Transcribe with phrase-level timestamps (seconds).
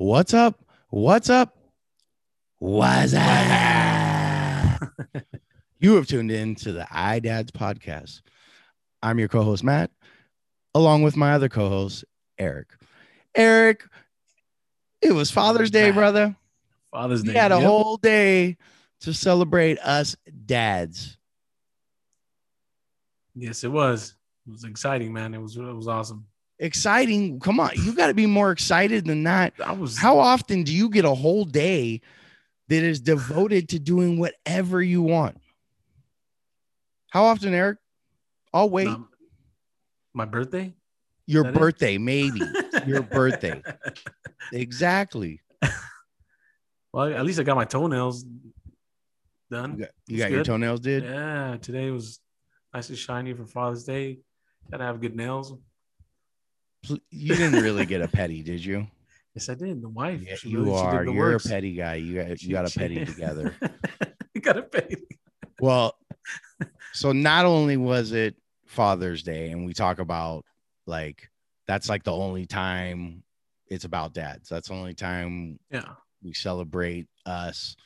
[0.00, 0.58] What's up?
[0.88, 1.58] What's up?
[2.58, 4.80] What's up?
[5.78, 8.22] you have tuned in to the iDads podcast.
[9.02, 9.90] I'm your co-host Matt,
[10.74, 12.06] along with my other co-host
[12.38, 12.68] Erik.
[13.34, 13.84] Erik,
[15.02, 16.34] it was Father's Day, brother.
[16.90, 17.32] Father's Day.
[17.32, 17.64] We had a Yep.
[17.64, 18.56] whole day
[19.00, 21.18] to celebrate us dads.
[23.34, 24.14] Yes, it was.
[24.46, 25.34] It was exciting, man.
[25.34, 26.24] It was it was awesome.
[26.60, 27.40] Exciting.
[27.40, 29.54] Come on, you got to be more excited than that.
[29.64, 32.02] I was How often do you get a whole day
[32.68, 35.40] that is devoted to doing whatever you want?
[37.08, 37.78] How often, Erik?
[38.52, 38.88] I'll wait.
[38.88, 39.08] um,
[40.12, 40.74] my birthday.
[41.26, 42.42] Your that birthday, maybe.
[42.86, 43.62] Your birthday.
[44.52, 45.40] Exactly.
[46.92, 48.52] well, at least I got my toenails You
[49.50, 49.76] done.
[49.78, 51.04] got, you got your toenails did?
[51.04, 52.20] Yeah, today was
[52.74, 54.18] nice and shiny for Father's Day.
[54.70, 55.54] Gotta have good nails.
[56.82, 58.86] You didn't really get a petty, did you?
[59.32, 59.80] Yes, I did.
[59.80, 60.20] The wife.
[60.22, 61.04] Yeah, you really- are.
[61.04, 61.46] the You're works.
[61.46, 61.94] a petty guy.
[61.94, 63.54] You got you got a petty together.
[64.34, 64.96] you got a petty.
[65.60, 65.94] Well,
[66.92, 68.34] so not only was it
[68.66, 70.44] Father's Day, and we talk about
[70.84, 71.30] like
[71.68, 73.22] that's like the only time
[73.68, 74.48] it's about dads.
[74.48, 75.84] That's the only time Yeah.
[76.24, 77.76] we celebrate us.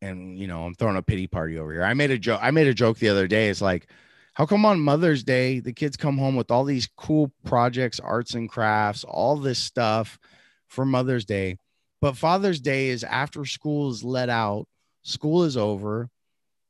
[0.00, 1.82] And you know, I'm throwing a pity party over here.
[1.82, 2.38] I made a joke.
[2.40, 3.48] I made a joke the other day.
[3.48, 3.88] It's like,
[4.36, 8.34] how come on Mother's Day the kids come home with all these cool projects, arts
[8.34, 10.18] and crafts, all this stuff
[10.68, 11.56] for Mother's Day,
[12.02, 14.68] but Father's Day is after school is let out,
[15.02, 16.10] school is over,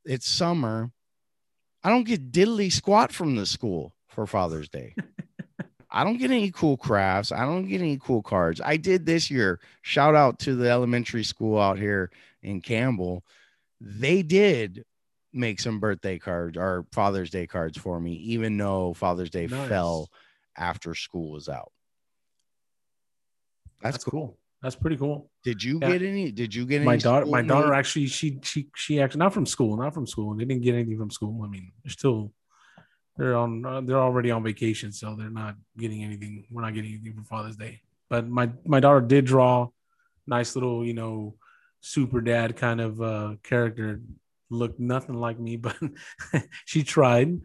[0.05, 0.91] it's summer.
[1.83, 4.95] I don't get diddly squat from the school for Father's Day.
[5.91, 7.33] I don't get any cool crafts.
[7.33, 8.61] I don't get any cool cards.
[8.63, 9.59] I did this year.
[9.81, 13.23] Shout out to the elementary school out here in Campbell.
[13.81, 14.85] They did
[15.37, 19.69] make some birthday cards or Father's Day cards for me, even though Father's Day Nice.
[19.69, 20.09] fell
[20.57, 21.71] after school was out.
[23.81, 24.11] That's, That's cool.
[24.11, 24.37] cool.
[24.61, 25.29] That's pretty cool.
[25.43, 25.91] Did you Yeah.
[25.91, 26.31] get any?
[26.31, 26.85] Did you get any?
[26.85, 30.33] my daughter my daughter actually she she she actually not from school not from school
[30.33, 32.33] they didn't get anything from school i mean they're still
[33.17, 36.91] they're on uh, they're already on vacation so they're not getting anything we're not getting
[36.93, 39.67] anything for father's day but my my daughter did draw
[40.25, 41.35] nice little you know
[41.81, 44.01] super dad kind of uh character
[44.49, 45.75] looked nothing like me but
[46.65, 47.39] she tried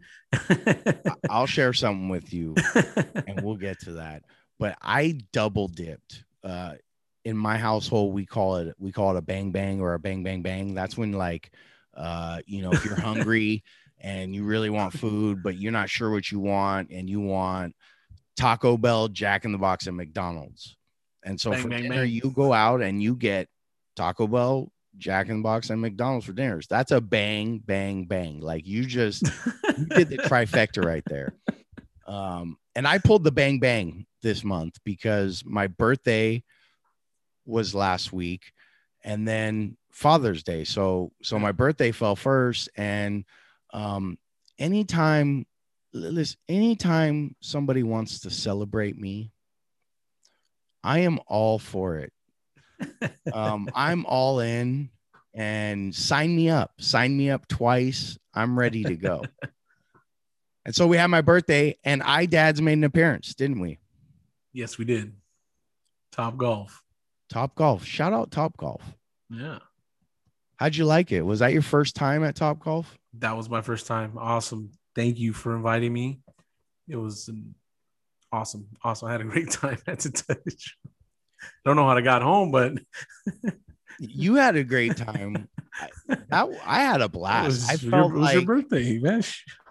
[1.29, 2.55] I'll share something with you
[3.27, 4.23] and we'll get to that.
[4.59, 6.23] But I double dipped.
[6.43, 6.73] Uh,
[7.25, 10.23] in my household, we call it we call it a bang bang or a bang
[10.23, 10.73] bang bang.
[10.73, 11.51] That's when like,
[11.95, 13.63] uh, you know, if you're hungry
[13.99, 17.75] and you really want food, but you're not sure what you want, and you want
[18.35, 20.75] Taco Bell, Jack in the Box, and McDonald's.
[21.23, 22.11] And so Bang, for bang, dinner, bang.
[22.11, 23.47] you go out and you get
[23.95, 26.67] Taco Bell, Jack in the Box, and McDonald's for dinners.
[26.67, 28.39] That's a bang bang bang.
[28.39, 29.23] Like you just
[29.77, 31.33] you did the trifecta right there.
[32.07, 36.43] Um, and I pulled the bang bang this month because my birthday
[37.45, 38.53] was last week
[39.03, 40.63] and then Father's Day.
[40.63, 42.69] So so my birthday fell first.
[42.75, 43.25] And
[43.73, 44.17] um
[44.57, 45.45] anytime
[45.93, 49.31] listen, anytime somebody wants to celebrate me,
[50.83, 52.11] I am all for it.
[53.31, 54.89] Um, I'm all in
[55.33, 56.71] and sign me up.
[56.79, 58.17] Sign me up twice.
[58.33, 59.23] I'm ready to go.
[60.65, 63.79] and so we had my birthday, and I dads made an appearance, didn't we?
[64.55, 65.11] yes we did
[66.11, 66.83] top golf
[67.29, 67.83] Top Golf.
[67.83, 68.83] Shout out Top Golf.
[69.31, 69.57] yeah
[70.57, 71.23] How'd you like it?
[71.23, 72.95] Was that your first time at Top Golf?
[73.17, 74.17] That was my first time.
[74.17, 74.69] Awesome.
[74.95, 76.19] Thank you for inviting me.
[76.87, 77.55] It was an
[78.31, 78.67] awesome.
[78.83, 79.07] Awesome.
[79.07, 79.79] I had a great time.
[79.87, 80.77] That's a touch.
[81.65, 82.73] Don't know how I got home, but
[83.99, 85.47] You had a great time.
[85.79, 85.89] I,
[86.29, 87.45] that, I had a blast.
[87.47, 89.23] was, I your, felt it was like, your birthday, man.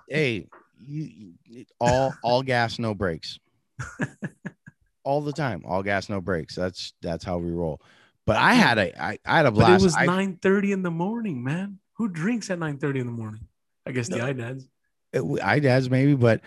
[0.08, 0.46] Hey,
[0.80, 3.38] you, you- all all gas, no brakes.
[5.04, 6.54] all the time, all gas, no brakes.
[6.54, 7.80] That's that's how we roll.
[8.26, 9.80] But I had a I, I had a But blast.
[9.82, 11.78] it was 9 30 in the morning, man.
[11.98, 13.46] Who drinks at 9 30 in the morning?
[13.86, 14.24] I guess the No.
[14.32, 14.64] iDads.
[15.12, 16.40] it, I does maybe, but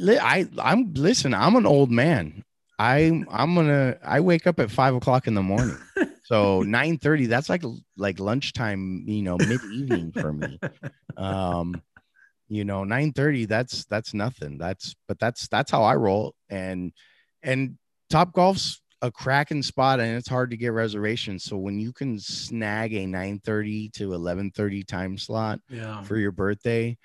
[0.00, 1.32] I I'm listen.
[1.34, 2.42] I'm an old man.
[2.78, 5.76] I I'm gonna I wake up at five o'clock in the morning.
[6.26, 7.26] So nine thirty.
[7.26, 7.62] That's like
[7.98, 9.04] like lunchtime.
[9.06, 10.58] You know, mid evening for me.
[11.18, 11.82] Um,
[12.48, 13.44] you know, nine thirty.
[13.44, 14.56] That's that's nothing.
[14.56, 16.34] That's but that's that's how I roll.
[16.48, 16.92] And
[17.42, 17.76] and
[18.08, 21.44] Top Golf's a cracking spot, and it's hard to get reservations.
[21.44, 26.00] So when you can snag a nine thirty to eleven thirty time slot Yeah.
[26.04, 26.96] for your birthday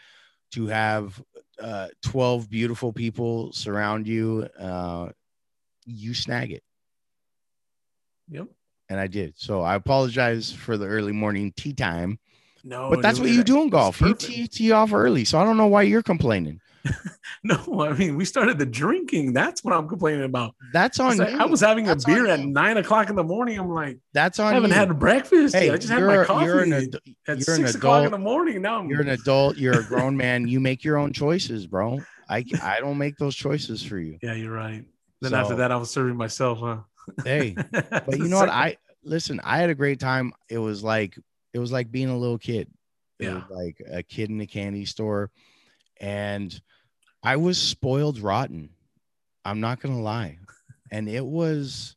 [0.53, 1.21] to have
[1.61, 5.09] uh, 12 beautiful people surround you uh,
[5.89, 6.63] you snag it
[8.29, 8.47] Yep.
[8.89, 12.19] and i did so i apologize for the early morning tee time
[12.63, 15.43] No, but that's what you do in golf you tee, tee off early so i
[15.43, 16.59] don't know why you're complaining
[17.43, 19.33] No, I mean we started the drinking.
[19.33, 20.55] That's what I'm complaining about.
[20.73, 21.33] That's on like.
[21.33, 23.59] I was having That's a beer at nine o'clock in the morning.
[23.59, 24.47] I'm like, That's on.
[24.47, 24.75] I haven't you.
[24.75, 25.55] had breakfast.
[25.55, 25.73] Hey, yet.
[25.75, 28.61] I just had my coffee you're an ad- at you're six o'clock in the morning.
[28.61, 29.57] Now I'm you're an adult.
[29.57, 30.47] You're a grown man.
[30.47, 31.99] You make your own choices, bro.
[32.29, 34.17] I I don't make those choices for you.
[34.23, 34.83] yeah, you're right.
[35.21, 36.79] Then So- after that, I was serving myself, huh?
[37.23, 38.49] Hey, but you know what?
[38.49, 39.39] I listen.
[39.43, 40.31] I had a great time.
[40.49, 41.17] It was like
[41.53, 42.69] it was like being a little kid.
[43.19, 43.33] It Yeah.
[43.35, 45.31] was like a kid in a candy store,
[45.99, 46.59] and
[47.23, 48.69] I was spoiled rotten.
[49.43, 50.37] I'm not gonna lie,
[50.91, 51.95] and it was.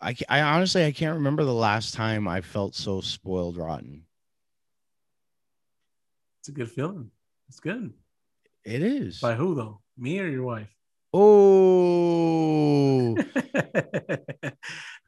[0.00, 4.04] I I honestly I can't remember the last time I felt so spoiled rotten.
[6.40, 7.10] it's a good feeling.
[7.48, 7.92] It's good.
[8.64, 9.20] It is.
[9.20, 9.80] By who though?
[9.96, 10.74] Me or your wife?
[11.14, 13.14] Oh,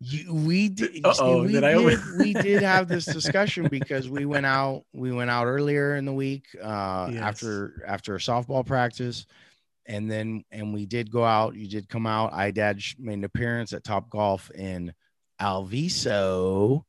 [0.00, 1.04] you, we did.
[1.04, 1.64] Uh-oh, we did.
[1.64, 1.76] I
[2.18, 4.84] we did have this discussion because we went out.
[4.92, 7.22] We went out earlier in the week uh, Yes.
[7.22, 9.26] after after a softball practice,
[9.86, 11.54] and then and we did go out.
[11.54, 12.32] You did come out.
[12.32, 14.92] I dad made an appearance at Top Golf in
[15.40, 16.84] Alviso,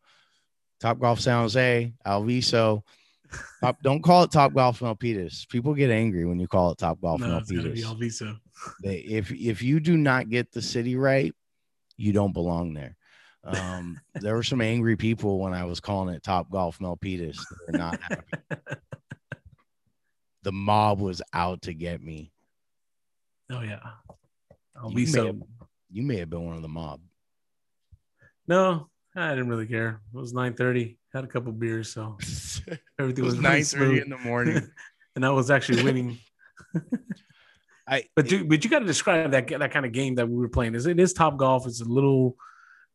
[0.81, 2.83] Top Golf San Jose, Alviso.
[3.61, 5.47] Top, don't call it Top Golf Milpitas.
[5.49, 8.37] People get angry when you call it Top Golf no, be Milpitas.
[8.83, 11.33] They, if if you do not get the city right,
[11.97, 12.95] you don't belong there.
[13.43, 17.37] Um, there were some angry people when I was calling it Top Golf Milpitas.
[17.37, 18.21] They were not happy.
[20.43, 22.31] the mob was out to get me.
[23.51, 23.79] Oh yeah,
[24.89, 25.25] You may Alviso.
[25.27, 25.41] have-
[25.91, 27.01] You may have been one of the mob.
[28.47, 30.01] No, I didn't really care.
[30.13, 30.97] It was nine thirty.
[31.13, 32.17] Had a couple beers, so
[32.67, 34.69] it everything was was, nine thirty in the morning.
[35.15, 36.19] and I was actually winning.
[37.87, 40.35] I But you, but you got to describe that that kind of game that we
[40.35, 40.75] were playing.
[40.75, 41.67] Is it is Top Golf?
[41.67, 42.35] It's a little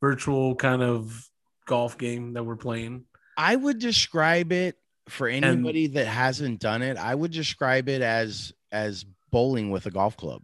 [0.00, 1.28] virtual kind of
[1.66, 3.04] golf game that we're playing.
[3.36, 4.76] I would describe it
[5.08, 6.96] for anybody that hasn't done it.
[6.96, 10.42] I would describe it as as bowling with a golf club.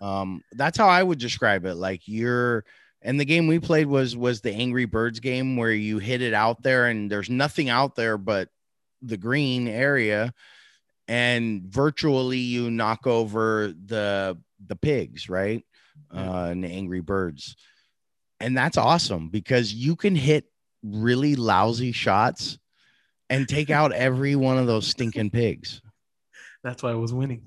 [0.00, 1.74] Um, that's how I would describe it.
[1.74, 2.64] Like you're,
[3.02, 6.34] and the game we played was was the Angry Birds game where you hit it
[6.34, 8.48] out there and there's nothing out there but
[9.00, 10.32] the green area,
[11.08, 15.64] and virtually you knock over the the pigs, right?
[16.14, 17.56] Uh, and the Angry Birds,
[18.40, 20.44] and that's awesome because you can hit
[20.82, 22.58] really lousy shots
[23.30, 25.80] and take out every one of those stinking pigs
[26.62, 27.42] That's why I was winning.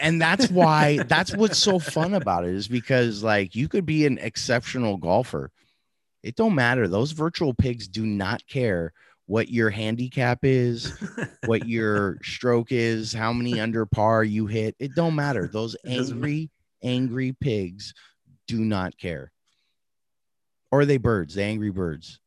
[0.00, 4.06] And that's why that's what's so fun about it is because like you could be
[4.06, 5.50] an exceptional golfer.
[6.22, 6.86] It don't matter.
[6.86, 8.92] Those virtual pigs do not care
[9.26, 10.92] what your handicap is
[11.46, 14.76] what your stroke is how many under par you hit.
[14.78, 15.48] It don't matter.
[15.48, 16.50] Those angry
[16.82, 17.94] angry pigs
[18.46, 19.32] do not care.
[20.70, 22.20] Or are they birds the angry birds.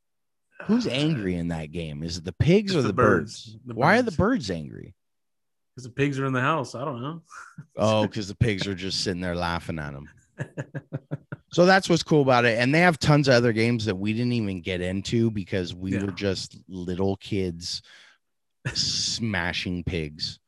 [0.63, 2.01] Who's uh, angry in that game?
[2.03, 3.57] Is it the pigs It's or the the, birds, birds.
[3.65, 4.17] The why are the birds.
[4.17, 4.94] birds angry
[5.75, 6.73] Because the pigs are in the house.
[6.75, 7.21] I don't know.
[7.77, 10.09] Oh, because the pigs are just sitting there laughing at them.
[11.51, 12.57] so that's what's cool about it.
[12.57, 15.91] And they have tons of other games that we didn't even get into because we
[15.93, 16.03] Yeah.
[16.05, 17.81] were just little kids
[18.73, 20.39] smashing pigs.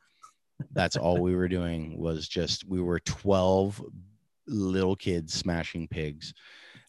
[0.71, 3.83] That's all we were doing was just we were 12
[4.47, 6.33] little kids smashing pigs.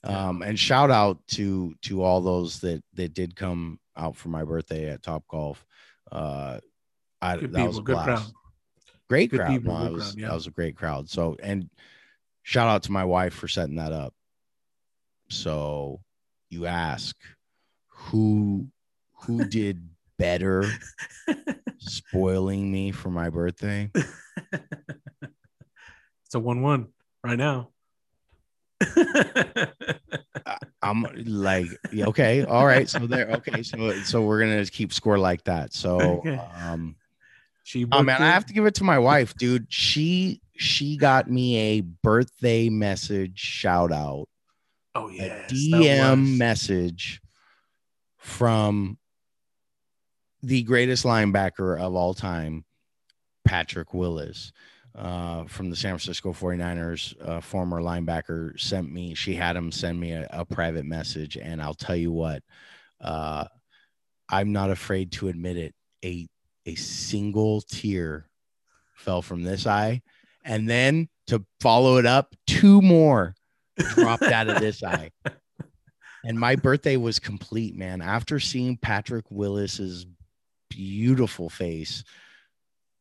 [0.04, 4.44] Um, and shout out to to all those that that did come out for my
[4.44, 5.66] birthday at Top Golf.
[6.10, 6.60] Uh
[7.20, 8.32] I, Good that was people, a good blast crowd.
[9.08, 9.50] great Good crowd.
[9.50, 10.28] people, no, was crowd, yeah.
[10.28, 11.08] that was a great crowd.
[11.10, 11.68] So and
[12.42, 14.14] shout out to my wife for setting that up.
[15.30, 16.00] So
[16.50, 17.16] you ask
[17.88, 18.68] who
[19.12, 20.64] who did better
[21.78, 23.90] spoiling me for my birthday?
[23.94, 24.06] It's
[26.34, 26.88] a one-one
[27.24, 27.70] right now.
[30.80, 32.88] I'm like, yeah, okay, all right.
[32.88, 35.74] So there, okay, so so we're gonna keep score like that.
[35.74, 36.40] So Okay.
[36.62, 36.96] um
[37.68, 37.86] she.
[37.92, 39.66] oh man, booked I have to give it to my wife, dude.
[39.68, 44.28] She she got me a birthday message shout out
[44.98, 45.46] Oh yeah.
[45.46, 47.20] DM message
[48.16, 48.98] from
[50.42, 52.64] the greatest linebacker of all time,
[53.44, 54.52] Patrick Willis,
[54.96, 60.00] uh, from the San Francisco 49ers, uh, former linebacker, sent me, she had him send
[60.00, 61.36] me a, a private message.
[61.36, 62.42] And I'll tell you what,
[63.00, 63.44] uh,
[64.28, 65.74] I'm not afraid to admit it.
[66.04, 66.26] A,
[66.68, 68.26] a single tear
[68.94, 70.02] fell from this eye.
[70.44, 73.34] And then to follow it up, two more
[73.94, 75.10] dropped out of this eye.
[76.24, 78.02] And my birthday was complete, man.
[78.02, 80.04] After seeing Patrick Willis's
[80.68, 82.02] beautiful face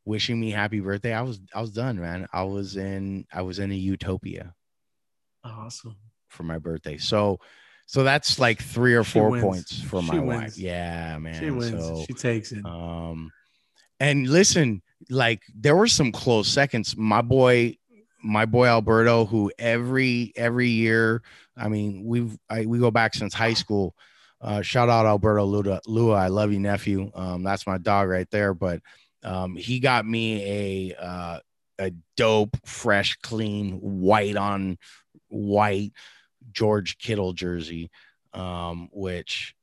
[0.05, 2.27] wishing me happy birthday, I was I was done, man.
[2.31, 4.53] I was in I was in a utopia
[5.43, 5.95] Awesome.
[6.29, 6.97] for my birthday.
[6.99, 7.39] So
[7.87, 10.41] so that's like three or four points for She my wins.
[10.43, 10.57] wife.
[10.57, 11.39] Yeah, man.
[11.41, 11.83] she wins.
[11.83, 12.63] So she takes it.
[12.65, 13.31] um
[13.99, 16.95] and listen, like there were some close seconds.
[16.97, 17.77] My boy,
[18.23, 21.21] my boy Alberto, who every every year,
[21.55, 23.95] I mean, we've I, we go back since high school.
[24.39, 26.15] Uh, shout out Alberto Lua, Lua.
[26.15, 27.11] I love you, nephew.
[27.15, 28.53] Um, that's my dog right there.
[28.53, 28.81] But
[29.23, 31.39] um, he got me a uh,
[31.79, 34.77] a dope, fresh, clean, white on
[35.29, 35.91] white
[36.51, 37.89] George Kittle jersey,
[38.33, 39.55] um, which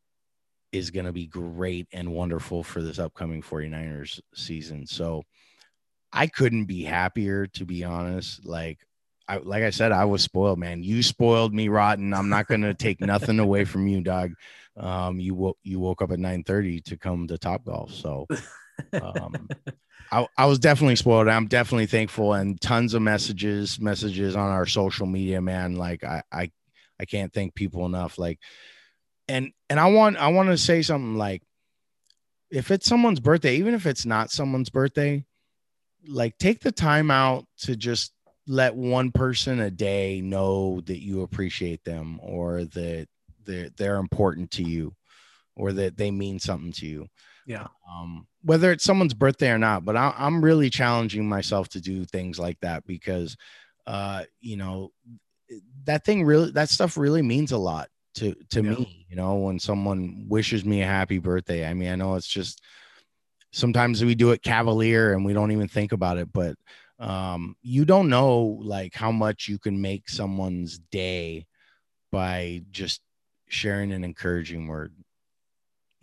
[0.75, 4.87] is going to be great and wonderful for this upcoming 49ers season.
[4.87, 5.23] So
[6.13, 8.45] I couldn't be happier, to be honest.
[8.45, 8.81] Like,
[9.29, 10.83] I, like I said, I was spoiled, man.
[10.83, 12.13] You spoiled me rotten.
[12.13, 14.33] I'm not going to take nothing away from you, dog.
[14.77, 18.27] Um, you woke you woke up at 9:30 to come to Top Golf, so
[19.01, 19.49] um,
[20.11, 21.29] I, I was definitely spoiled.
[21.29, 25.77] I'm definitely thankful, and tons of messages, messages on our social media, man.
[25.77, 26.51] Like I, I,
[26.99, 28.19] I can't thank people enough.
[28.19, 28.41] Like,
[29.29, 31.43] and and I want I want to say something like,
[32.51, 35.25] if it's someone's birthday, even if it's not someone's birthday,
[36.07, 38.13] like take the time out to just
[38.47, 43.09] let one person a day know that you appreciate them or that
[43.45, 44.95] they're, they're important to you
[45.57, 47.09] or that they mean something to you.
[47.47, 47.69] Yeah.
[47.91, 52.05] Um, whether it's someone's birthday or not, but I, am really challenging myself to do
[52.05, 53.37] things like that because,
[53.87, 54.93] uh, you know,
[55.85, 58.71] that thing really, that stuff really means a lot to, to yeah.
[58.71, 61.69] me, you know, when someone wishes me a happy birthday.
[61.69, 62.63] I mean, I know it's just,
[63.53, 66.57] sometimes we do it cavalier and we don't even think about it, but,
[66.99, 71.47] um, you don't know like how much you can make someone's day
[72.13, 73.01] by just
[73.49, 74.95] sharing an encouraging word.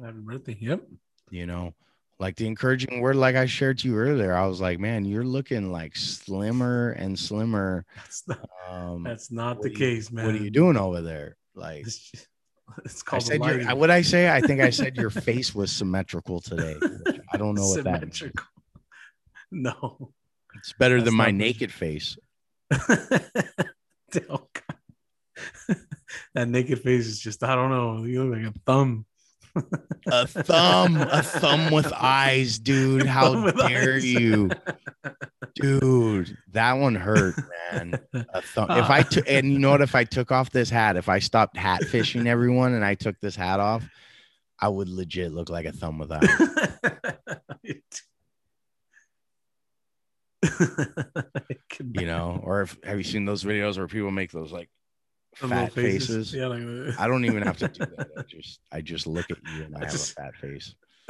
[0.02, 0.58] Happy birthday.
[0.60, 0.82] Yep.
[1.30, 1.74] You know,
[2.20, 5.24] like the encouraging word, like I shared to you earlier, I was like, man, you're
[5.24, 7.86] looking like slimmer and slimmer.
[7.96, 10.26] That's not, um, that's not the you, case, man.
[10.26, 11.38] What are you doing over there?
[11.56, 11.86] Like,
[12.86, 14.30] it's called I said your, what I say?
[14.30, 16.76] I think I said your face was symmetrical today.
[17.32, 18.24] I don't know what that means.
[19.54, 20.14] No,
[20.56, 22.18] it's better than my naked face.
[22.72, 22.80] oh,
[26.34, 28.06] that naked face is just I don't know.
[28.06, 29.06] You look like a thumb.
[30.08, 33.06] A thumb, a thumb with eyes, dude.
[33.06, 34.06] How dare eyes.
[34.06, 34.50] you,
[35.56, 36.38] dude?
[36.52, 37.36] That one hurt,
[37.72, 38.00] man.
[38.14, 38.72] A thumb.
[38.72, 39.82] If I took, and you know what?
[39.82, 43.20] If I took off this hat, if I stopped hat fishing everyone and I took
[43.20, 43.88] this hat off,
[44.60, 46.30] I would legit look like a thumb with eyes.
[51.94, 54.70] you know, or if have you seen those videos where people make those like
[55.36, 56.08] fat faces.
[56.08, 56.34] faces.
[56.34, 58.08] Yeah, like uh, I don't even have to do that.
[58.18, 60.12] I just I just look at you and I, I have just...
[60.12, 60.76] a fat face.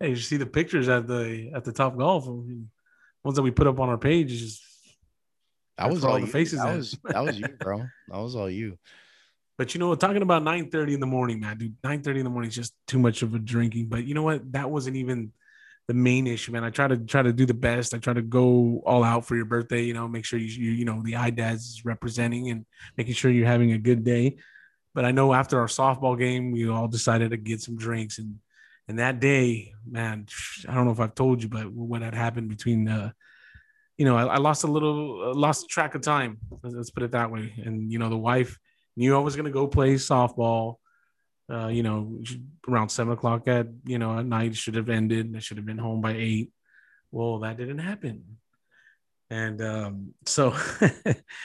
[0.00, 2.26] hey, you see the pictures at the at the top golf.
[2.26, 4.62] Ones that we put up on our page is just
[5.78, 6.60] that was all, the faces.
[6.60, 7.86] That was that was you, bro.
[8.08, 8.78] That was all you.
[9.56, 10.00] But you know what?
[10.00, 12.54] Talking about 9 30 in the morning, man, dude, 9 30 in the morning is
[12.54, 13.86] just too much of a drinking.
[13.86, 14.52] But you know what?
[14.52, 15.32] That wasn't even
[15.86, 16.64] the main issue, man.
[16.64, 17.94] I try to try to do the best.
[17.94, 19.82] I try to go all out for your birthday.
[19.82, 22.64] You know, make sure you you, you know the iDads is representing and
[22.96, 24.36] making sure you're having a good day.
[24.94, 28.38] But I know after our softball game, we all decided to get some drinks, and
[28.88, 30.26] and that day, man,
[30.68, 33.12] I don't know if I've told you, but what had happened between, uh,
[33.96, 36.38] you know, I, I lost a little, uh, lost track of time.
[36.62, 37.54] Let's put it that way.
[37.64, 38.58] And you know, the wife
[38.96, 40.76] knew I was gonna go play softball
[41.50, 42.20] uh, you know,
[42.68, 45.34] around seven o'clock at you know at night should have ended.
[45.36, 46.50] I should have been home by eight.
[47.10, 48.38] Well, that didn't happen,
[49.30, 50.56] and um, so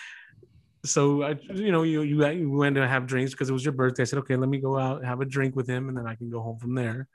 [0.86, 3.74] so I, you know, you you you went to have drinks because it was your
[3.74, 4.04] birthday.
[4.04, 6.16] I said, okay, let me go out have a drink with him, and then I
[6.16, 7.08] can go home from there.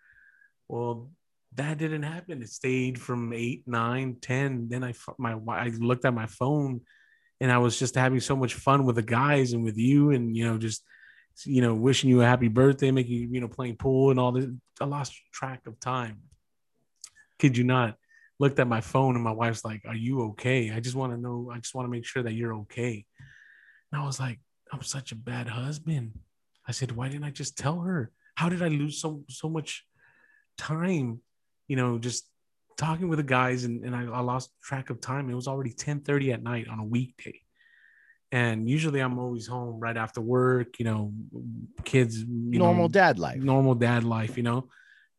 [0.68, 1.10] Well,
[1.54, 2.42] that didn't happen.
[2.42, 4.68] It stayed from eight, nine, ten.
[4.68, 6.82] Then I my I looked at my phone,
[7.40, 10.36] and I was just having so much fun with the guys and with you, and
[10.36, 10.82] you know, just
[11.44, 14.46] you know, wishing you a happy birthday, making you know, playing pool and all this.
[14.80, 16.22] I lost track of time.
[17.38, 17.96] Kid you not.
[18.38, 20.70] Looked at my phone and my wife's like, Are you okay?
[20.70, 23.04] I just want to know, I just want to make sure that you're okay.
[23.92, 24.40] And I was like,
[24.72, 26.18] I'm such a bad husband.
[26.66, 28.10] I said, Why didn't I just tell her?
[28.34, 29.84] How did I lose so so much
[30.58, 31.20] time?
[31.68, 32.28] You know, just
[32.76, 35.30] talking with the guys and, and I, I lost track of time.
[35.30, 37.43] It was already 10 30 at night on a weekday
[38.34, 41.12] and usually I'm always home right after work, you know,
[41.84, 44.68] kids, normal know, dad life, normal dad life, you know.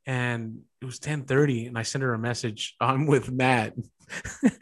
[0.05, 2.75] And it was 10:30, and I sent her a message.
[2.79, 3.73] I'm with Matt.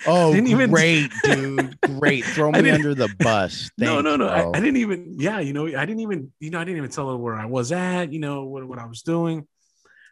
[0.08, 0.70] Oh, didn't even...
[0.72, 1.78] great, dude!
[1.82, 3.70] Great, throw me under the bus.
[3.78, 4.30] Thanks, no, no, no.
[4.30, 5.16] I, I, didn't even.
[5.20, 6.32] Yeah, you know, I didn't even.
[6.40, 8.14] You know, I didn't even tell her where I was at.
[8.14, 9.46] You know what what I was doing.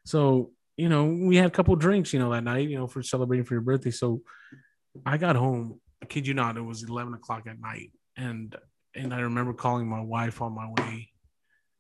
[0.06, 2.12] So you know, we had a couple drinks.
[2.12, 2.68] You know, that night.
[2.68, 3.92] You know, for celebrating for your birthday.
[3.92, 4.22] So
[5.06, 5.80] I got home.
[6.04, 8.56] I kid you not, it was 11 o'clock at night and
[8.96, 11.12] and I remember calling my wife on my way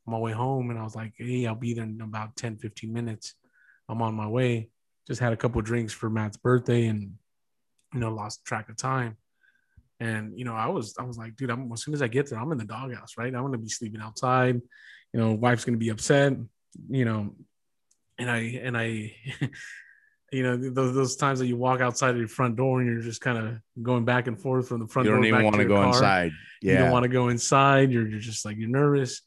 [0.05, 2.91] my way home and I was like, hey, I'll be there in about 10, 15
[2.91, 3.35] minutes.
[3.89, 4.69] I'm on my way.
[5.07, 7.13] just had a couple drinks for Matt's birthday and
[7.93, 9.17] you know lost track of time.
[9.99, 12.29] And you know, I was I was like, dude, I'm as soon as I get
[12.29, 13.33] there, I'm in the doghouse, right?
[13.33, 14.61] I'm gonna be sleeping outside.
[15.13, 16.33] You know, wife's gonna be upset.
[16.89, 17.35] You know,
[18.17, 19.15] and I and I,
[20.31, 23.01] you know, those, those times that you walk outside of your front door and you're
[23.01, 25.05] just kind of going back and forth from the front.
[25.05, 25.87] You don't door even want to go car.
[25.87, 26.31] inside.
[26.61, 26.71] Yeah.
[26.71, 27.91] you don't want to go inside.
[27.91, 29.21] You're, you're just like you're nervous.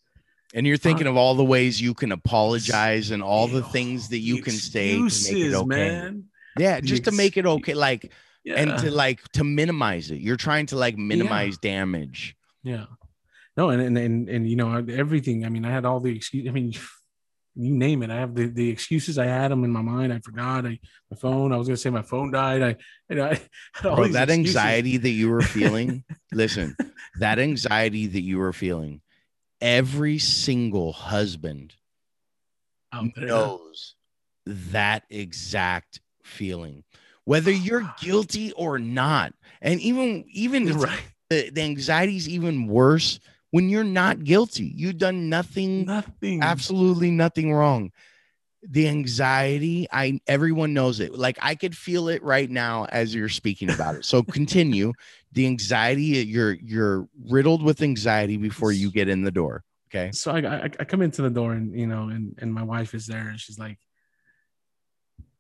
[0.55, 4.09] And you're thinking uh, of all the ways you can apologize and all the things
[4.11, 5.67] that you the can say to make it okay.
[5.67, 6.25] man.
[6.59, 7.75] Yeah, just to make it okay.
[7.75, 8.13] Like
[8.45, 8.55] Yeah.
[8.55, 10.21] and to like to minimize it.
[10.21, 12.37] You're trying to like minimize damage.
[12.63, 12.87] Yeah.
[13.57, 15.45] No, and and and, and you know everything.
[15.45, 16.49] I mean, I had all the excuse.
[16.49, 16.73] I mean,
[17.57, 18.11] you name it.
[18.11, 19.19] I have the, the excuses.
[19.19, 20.13] I had them in my mind.
[20.13, 20.67] I forgot.
[20.67, 20.79] I
[21.11, 21.53] my phone.
[21.53, 22.63] I was gonna say my phone died.
[22.63, 22.77] I
[23.09, 23.41] you know I
[23.81, 24.57] Bro, that excuses.
[24.57, 26.77] anxiety that you were feeling, listen,
[27.19, 29.01] that anxiety that you were feeling,
[29.61, 31.75] every single husband
[32.93, 33.27] there.
[33.27, 33.95] knows
[34.47, 36.85] that exact feeling,
[37.25, 39.33] whether you're guilty or not.
[39.63, 41.01] And even even right.
[41.31, 43.21] the, the anxiety is even worse
[43.55, 44.73] when you're not guilty.
[44.75, 46.43] You've done nothing Nothing.
[46.43, 47.93] absolutely nothing wrong
[48.67, 53.29] the anxiety i everyone knows it like i could feel it right now as you're
[53.29, 54.91] speaking about it so continue
[55.33, 60.33] the anxiety you're you're riddled with anxiety before you get in the door okay So
[60.33, 63.07] I, I I come into the door and you know and and my wife is
[63.07, 63.79] there and she's like,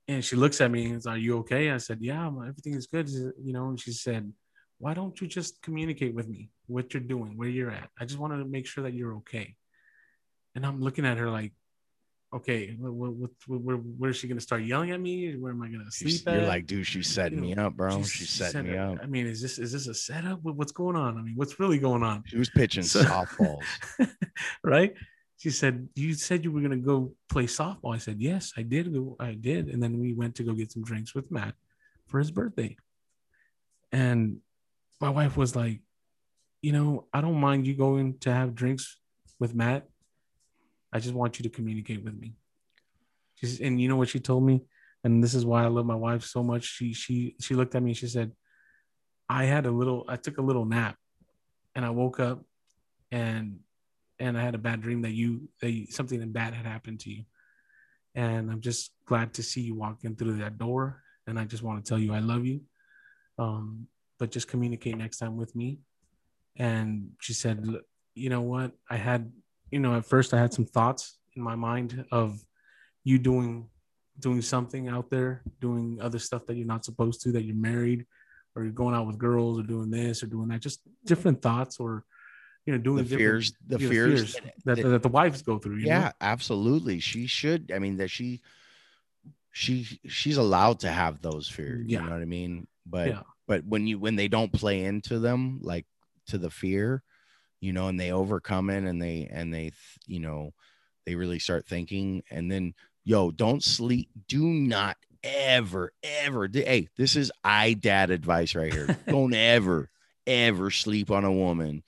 [0.07, 2.87] and she looks at me and says, "Are you okay?" I said, "Yeah, everything is
[2.87, 4.31] good." You know, and she said,
[4.79, 7.91] "Why don't you just communicate with me what you're doing, where you're at?
[7.99, 9.57] I just wanted to make sure that you're okay."
[10.55, 11.53] And I'm looking at her like,
[12.33, 15.37] "Okay, what, what, what, where, where is she gonna start yelling at me?
[15.37, 18.11] Where am I gonna sleep you're at?" like dude she's setting me up bro She's-
[18.11, 20.41] she's she setting said, me up I mean, is this is this a setup?
[20.43, 21.19] What's going on?
[21.19, 22.23] I mean, what's really going on?
[22.27, 23.63] she was pitching So- softballs
[24.65, 24.95] right?
[25.39, 27.95] She said, You said you were gonna go play softball.
[27.95, 29.69] I said, Yes, I did I did.
[29.69, 31.55] And then we went to go get some drinks with Matt
[32.07, 32.77] for his birthday.
[33.93, 34.39] And
[35.01, 35.81] my wife was like,
[36.63, 38.99] you know, I don't mind you going to have drinks
[39.39, 39.87] with Matt.
[40.93, 42.35] I just want you to communicate with me.
[43.35, 44.63] She's and you know what she told me?
[45.03, 46.65] And this is why I love my wife so much.
[46.65, 48.33] She she she looked at me and she said,
[49.29, 50.97] I had a little, I took a little nap
[51.75, 52.43] and I woke up
[53.11, 53.59] and
[54.19, 57.11] and I had a bad dream that you that you, something bad had happened to
[57.11, 57.25] you.
[58.15, 61.03] And I'm just glad to see you walking through that door.
[61.27, 62.61] And I just want to tell you I love you.
[63.39, 65.79] Um, but just communicate next time with me.
[66.57, 67.65] And she said,
[68.15, 68.73] you know what?
[68.89, 69.33] I had,
[69.71, 72.41] you know, at first I had some thoughts in my mind of
[73.03, 73.69] you doing
[74.21, 78.07] doing something out there, doing other stuff that you're not supposed to, that you're married,
[78.55, 80.61] or you're going out with girls, or doing this or doing that.
[80.61, 82.05] Just different thoughts, or
[82.65, 85.79] you know, doing the fears the you know, fears, that, that, the wives go through.
[85.79, 86.11] You yeah know?
[86.21, 88.41] absolutely she should i mean that she
[89.53, 92.01] she she's allowed to have those fears Yeah.
[92.01, 93.23] you know what i mean but Yeah.
[93.47, 95.87] But when you when they don't play into them like
[96.27, 97.03] to the fear
[97.61, 99.71] you know and they overcome it and they and they
[100.07, 100.53] you know
[101.07, 102.23] they really start thinking.
[102.31, 104.09] And then yo don't sleep.
[104.29, 108.99] Do not ever ever hey this is i dad advice right here.
[109.09, 109.89] Don't ever
[110.27, 111.83] ever sleep on a woman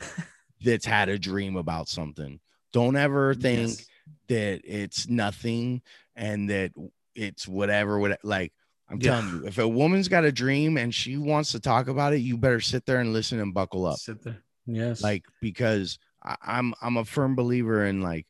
[0.60, 2.40] that's had a dream about something.
[2.72, 3.86] Don't ever think Yes.
[4.28, 5.82] that it's nothing
[6.16, 6.72] and that
[7.14, 8.52] it's whatever what like
[8.90, 9.20] i'm Yeah.
[9.20, 12.18] telling you if a woman's got a dream and she wants to talk about it
[12.18, 14.42] you better sit there and listen and buckle up Sit there.
[14.66, 15.02] Yes.
[15.02, 18.26] like because I, i'm i'm a firm believer in like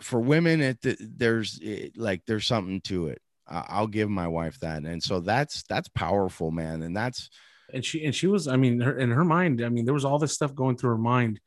[0.00, 4.58] for women it there's it, like there's something to it I- i'll give my wife
[4.60, 7.30] that and so that's that's powerful man and that's
[7.72, 10.04] and she and she was i mean her in her mind i mean there was
[10.04, 11.40] all this stuff going through her mind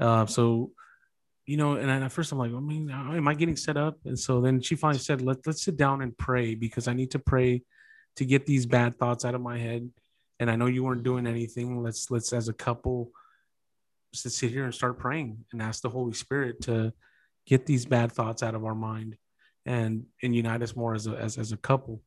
[0.00, 0.70] uh so
[1.50, 3.98] you know and at first i'm like i mean uh, am i getting set up?
[4.04, 7.10] And so then she finally said Let, let's sit down and pray because i need
[7.10, 7.62] to pray
[8.16, 9.90] to get these bad thoughts out of my head.
[10.38, 11.82] And i know you weren't doing anything.
[11.82, 13.10] Let's let's as a couple
[14.14, 16.92] sit sit here and start praying and ask the holy spirit to
[17.46, 19.16] get these bad thoughts out of our mind
[19.66, 22.00] and and unite us more as a as, as a couple.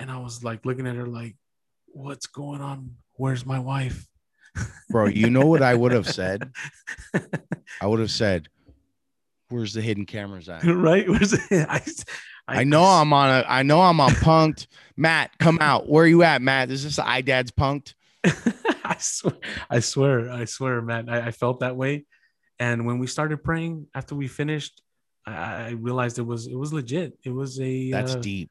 [0.00, 1.36] And i was like looking at her like
[1.86, 2.96] what's going on?
[3.12, 4.08] Where's my wife?
[4.90, 6.50] Bro you know what i would have said?
[7.80, 8.48] I would have said
[9.48, 11.68] where's the hidden cameras at right where's it?
[11.68, 11.82] I,
[12.48, 14.66] I know I'm on a I know I'm on punked.
[14.96, 15.88] Matt, come out.
[15.88, 16.70] Where are you at, Matt?
[16.70, 17.94] Is this iDad's punked?
[18.24, 19.34] I swear,
[19.68, 21.08] I swear, I swear, man.
[21.08, 22.06] I, I felt that way.
[22.58, 24.80] And when we started praying after we finished,
[25.26, 27.18] I, I realized it was it was legit.
[27.24, 28.50] It was a That's uh, deep.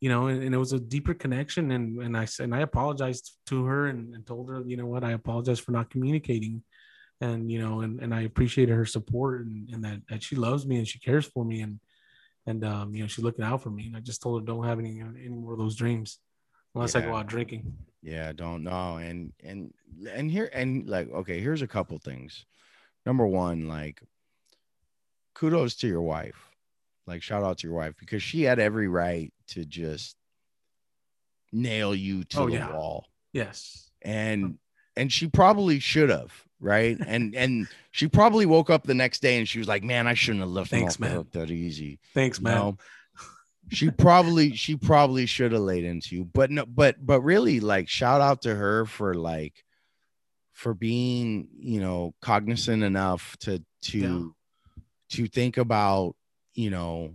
[0.00, 1.70] you know, and, and it was a deeper connection.
[1.70, 4.86] And and I said, and I apologized to her and, and told her, you know
[4.86, 6.62] what, I apologize for not communicating,
[7.20, 10.66] and you know, and, and I appreciated her support and, and that that she loves
[10.66, 11.80] me and she cares for me and
[12.46, 13.86] and um, you know she's looking out for me.
[13.86, 16.18] And I just told her don't have any any more of those dreams
[16.74, 17.06] unless I Yeah.
[17.06, 17.72] go out drinking.
[18.02, 18.98] Yeah, I don't know.
[18.98, 19.72] And and
[20.08, 22.44] and here and like okay, here's a couple things.
[23.04, 24.02] Number one, like
[25.34, 26.50] kudos to your wife.
[27.06, 30.16] Like shout out to your wife because she had every right to just
[31.52, 32.72] nail you to Oh, the yeah.
[32.72, 33.06] wall.
[33.32, 33.90] Yes.
[34.02, 34.58] And
[34.96, 36.96] and she probably should have, right?
[37.06, 40.14] and and she probably woke up the next day and she was like, "Man, I
[40.14, 41.26] shouldn't have left Thanks, man.
[41.32, 42.54] that easy." Thanks, you man.
[42.54, 42.78] know?
[43.68, 47.88] she probably she probably should have laid into you but no but but really like
[47.88, 49.64] shout out to her for like
[50.52, 54.82] for being you know cognizant enough to to Yeah.
[55.10, 56.14] to think about
[56.54, 57.14] you know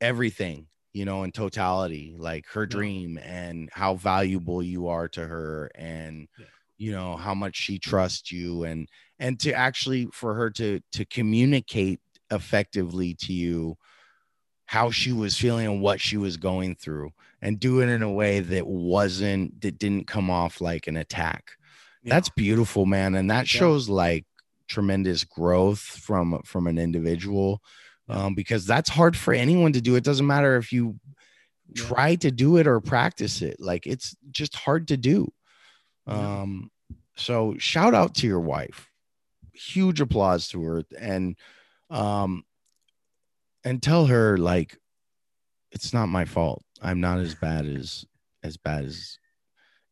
[0.00, 5.70] everything you know in totality like her dream and how valuable you are to her
[5.76, 6.46] and Yeah.
[6.82, 11.04] You know how much she trusts you and and to actually for her to to
[11.18, 13.76] communicate effectively to you
[14.66, 18.10] how she was feeling and what she was going through and do it in a
[18.10, 21.42] way that wasn't that didn't come off like an attack
[22.02, 22.14] Yeah.
[22.14, 23.58] that's beautiful man and that Yeah.
[23.60, 24.24] shows like
[24.68, 27.60] tremendous growth from from an individual
[28.08, 28.24] Yeah.
[28.24, 30.98] um, because that's hard for anyone to do it doesn't matter if you
[31.76, 35.32] try to do it or practice it like it's just hard to do
[36.08, 36.71] um
[37.16, 38.90] so shout out to your wife
[39.52, 41.36] huge applause to her and
[41.90, 42.42] um
[43.64, 44.78] and tell her like
[45.70, 48.04] it's not my fault i'm not as bad as
[48.42, 49.18] as bad as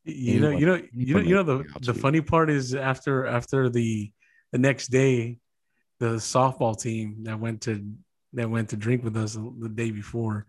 [0.04, 1.42] you know, you know, you know, you know.
[1.42, 4.11] The the funny part is after after the
[4.50, 5.38] the next day,
[5.98, 7.85] the softball team that went to
[8.33, 10.46] that went to drink with us the day before,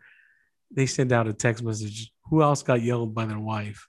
[0.72, 2.12] they sent out a text message.
[2.30, 3.88] Who else got yelled by their wife?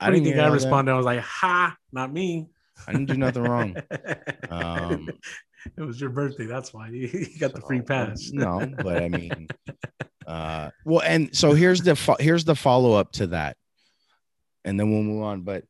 [0.00, 0.54] I didn't think I yell at them.
[0.54, 0.92] responded.
[0.92, 2.48] I was like, "Ha, not me."
[2.88, 3.76] i didn't do nothing wrong
[4.50, 5.10] um
[5.76, 6.46] it was your birthday.
[6.46, 8.30] That's why you you got the free pass.
[8.32, 9.48] no but i mean
[10.26, 13.58] uh well and so here's the fo- here's the follow-up to that
[14.64, 15.64] and then we'll move on but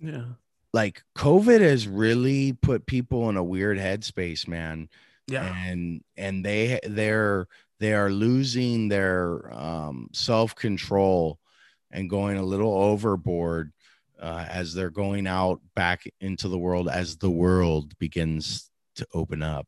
[0.00, 0.24] yeah,
[0.72, 4.88] like covid has really put people in a weird headspace man
[5.28, 7.46] yeah, and and they they're
[7.78, 11.38] they are losing their um self-control
[11.90, 13.72] and going a little overboard
[14.20, 19.42] uh, as they're going out back into the world as the world begins to open
[19.42, 19.66] up.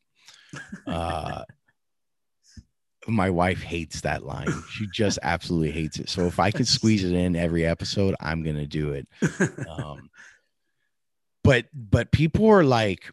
[0.87, 1.42] Uh
[3.06, 4.52] my wife hates that line.
[4.70, 6.08] She just absolutely hates it.
[6.08, 9.08] So if i could squeeze it in every episode i'm gonna do it.
[9.68, 10.11] Um,
[11.44, 13.11] but but people are like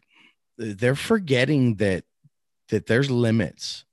[0.58, 2.04] they're forgetting that
[2.68, 3.84] that there's limits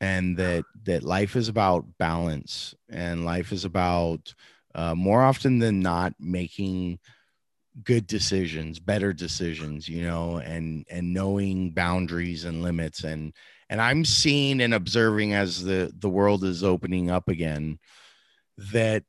[0.00, 4.34] and that that life is about balance and life is about
[4.74, 6.98] uh, more often than not making
[7.84, 13.04] good decisions better decisions you know and and knowing boundaries and limits.
[13.04, 13.32] And
[13.68, 17.78] and i'm seeing and observing as the the world is opening up again
[18.72, 19.04] that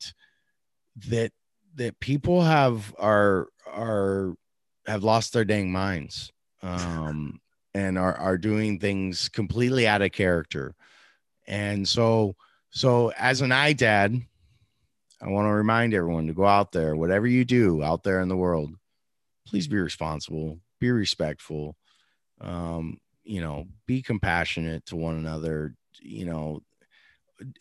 [1.07, 1.31] that
[1.75, 4.35] that people have are are
[4.85, 7.39] have lost their dang minds um
[7.73, 10.75] and are are doing things completely out of character.
[11.47, 12.35] And so
[12.69, 14.21] so as an i dad
[15.21, 18.29] i want to remind everyone to go out there whatever you do out there in
[18.29, 18.73] the world
[19.47, 21.75] please be responsible be respectful
[22.41, 26.61] um you know be compassionate to one another you know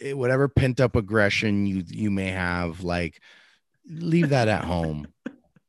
[0.01, 3.21] eh, whatever pent up aggression you you may have like
[3.89, 5.07] leave that at home.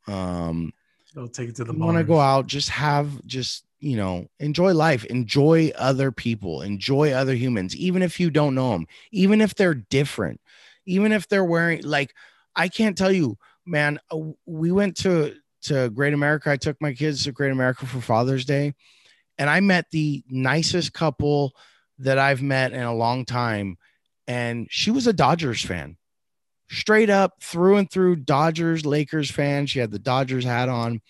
[0.08, 0.74] Um
[1.14, 4.74] Don't take it to the want to go out just have just you know enjoy
[4.74, 9.56] life enjoy other people enjoy other humans even if you don't know them even if
[9.56, 10.41] they're different
[10.86, 12.14] even if they're wearing like
[12.56, 16.50] i can't tell you man uh, we went to to great america.
[16.50, 18.74] I took my kids to great america for father's day
[19.38, 21.54] and i met the nicest couple
[22.00, 23.78] that i've met in a long time
[24.32, 25.98] and she was a dodgers fan.
[26.70, 29.66] Straight up through and through dodgers lakers fan.
[29.66, 31.02] She had the dodgers hat on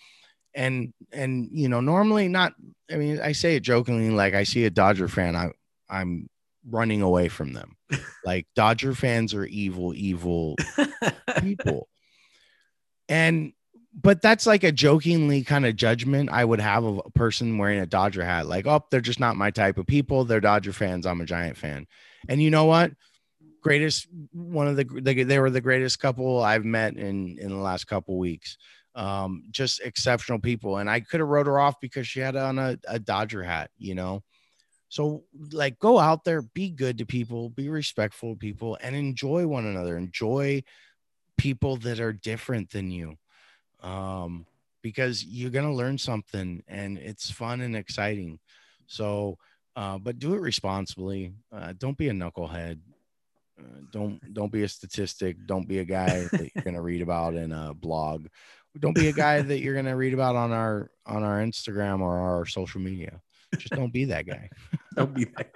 [0.54, 2.52] and and you know normally not
[2.90, 5.48] i mean i say it jokingly like i see a dodger fan i
[5.88, 6.28] i'm
[6.68, 7.76] running away from them.
[8.24, 10.56] Like dodger fans are evil evil
[11.40, 11.88] people.
[13.08, 13.52] And
[13.92, 17.80] but that's like a jokingly kind of judgment i would have of a person wearing
[17.80, 18.46] a dodger hat.
[18.46, 20.24] Like oh they're just not my type of people.
[20.24, 21.04] They're dodger fans.
[21.04, 21.86] I'm a giant fan.
[22.28, 22.92] And you know what?
[23.60, 27.56] Greatest one of the they, they were the greatest couple i've met in in the
[27.56, 28.56] last couple weeks.
[28.94, 30.78] Um just exceptional people.
[30.78, 33.72] And i could have wrote her off because she had on a, a dodger hat
[33.76, 34.22] you know
[34.92, 39.46] so like go out there be good to people be respectful to people and enjoy
[39.46, 40.62] one another enjoy
[41.38, 43.16] people that are different than you
[43.82, 44.44] um
[44.82, 48.38] because you're going to learn something and it's fun and exciting
[48.86, 49.38] so
[49.74, 51.32] uh, but do it responsibly.
[51.50, 52.78] Uh, don't be a knucklehead.
[53.58, 55.36] Uh, don't don't be a statistic.
[55.46, 58.26] Don't be a guy that you're gonna read about in a blog.
[58.78, 62.18] Don't be a guy that you're gonna read about on our on our Instagram or
[62.18, 63.20] our social media.
[63.56, 64.48] Just don't be that guy.
[64.96, 65.52] Don't be that.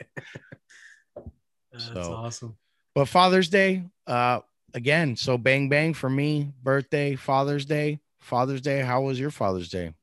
[1.73, 2.57] That's So- awesome.
[2.95, 4.41] But Father's Day, uh,
[4.73, 6.53] again, so bang bang for me.
[6.63, 8.81] Birthday, Father's Day, Father's Day.
[8.81, 9.87] How was your Father's Day?
[9.89, 9.95] It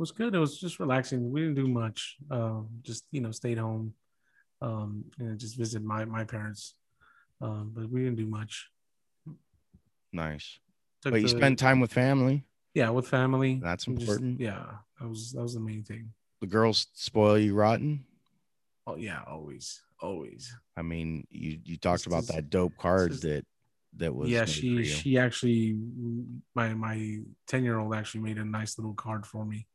[0.00, 0.34] was good.
[0.34, 1.30] It was just relaxing.
[1.30, 2.16] We didn't do much.
[2.30, 3.92] Um, just you know, stayed home,
[4.62, 6.74] um, and just visit my my parents.
[7.42, 8.70] Um, but we didn't do much.
[10.12, 10.58] Nice.
[11.02, 12.46] Took But you the- spent time with family.
[12.72, 13.60] yeah with family.
[13.62, 14.40] That's We just- important.
[14.40, 14.64] yeah,
[14.98, 16.12] that was that was the main thing.
[16.44, 18.04] The girls spoil you rotten.
[18.86, 20.54] Oh yeah, always, always.
[20.76, 23.46] I mean, you you talked This about is- that dope card is- that
[23.96, 28.44] that was yeah, she she actually mm, my my ten year old actually made a
[28.44, 29.66] nice little card for me.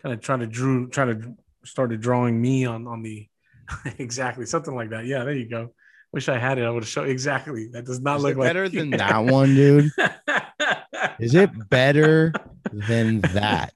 [0.00, 3.26] Kind of trying to drew try to started drawing me on on the
[3.98, 5.06] exactly something like that.
[5.06, 5.74] Yeah, there you go.
[6.12, 6.62] Wish I had it.
[6.64, 7.70] I would show exactly.
[7.72, 9.90] That does not Is look it like better than that one, dude?
[11.18, 12.32] Is it better
[12.72, 13.72] than that?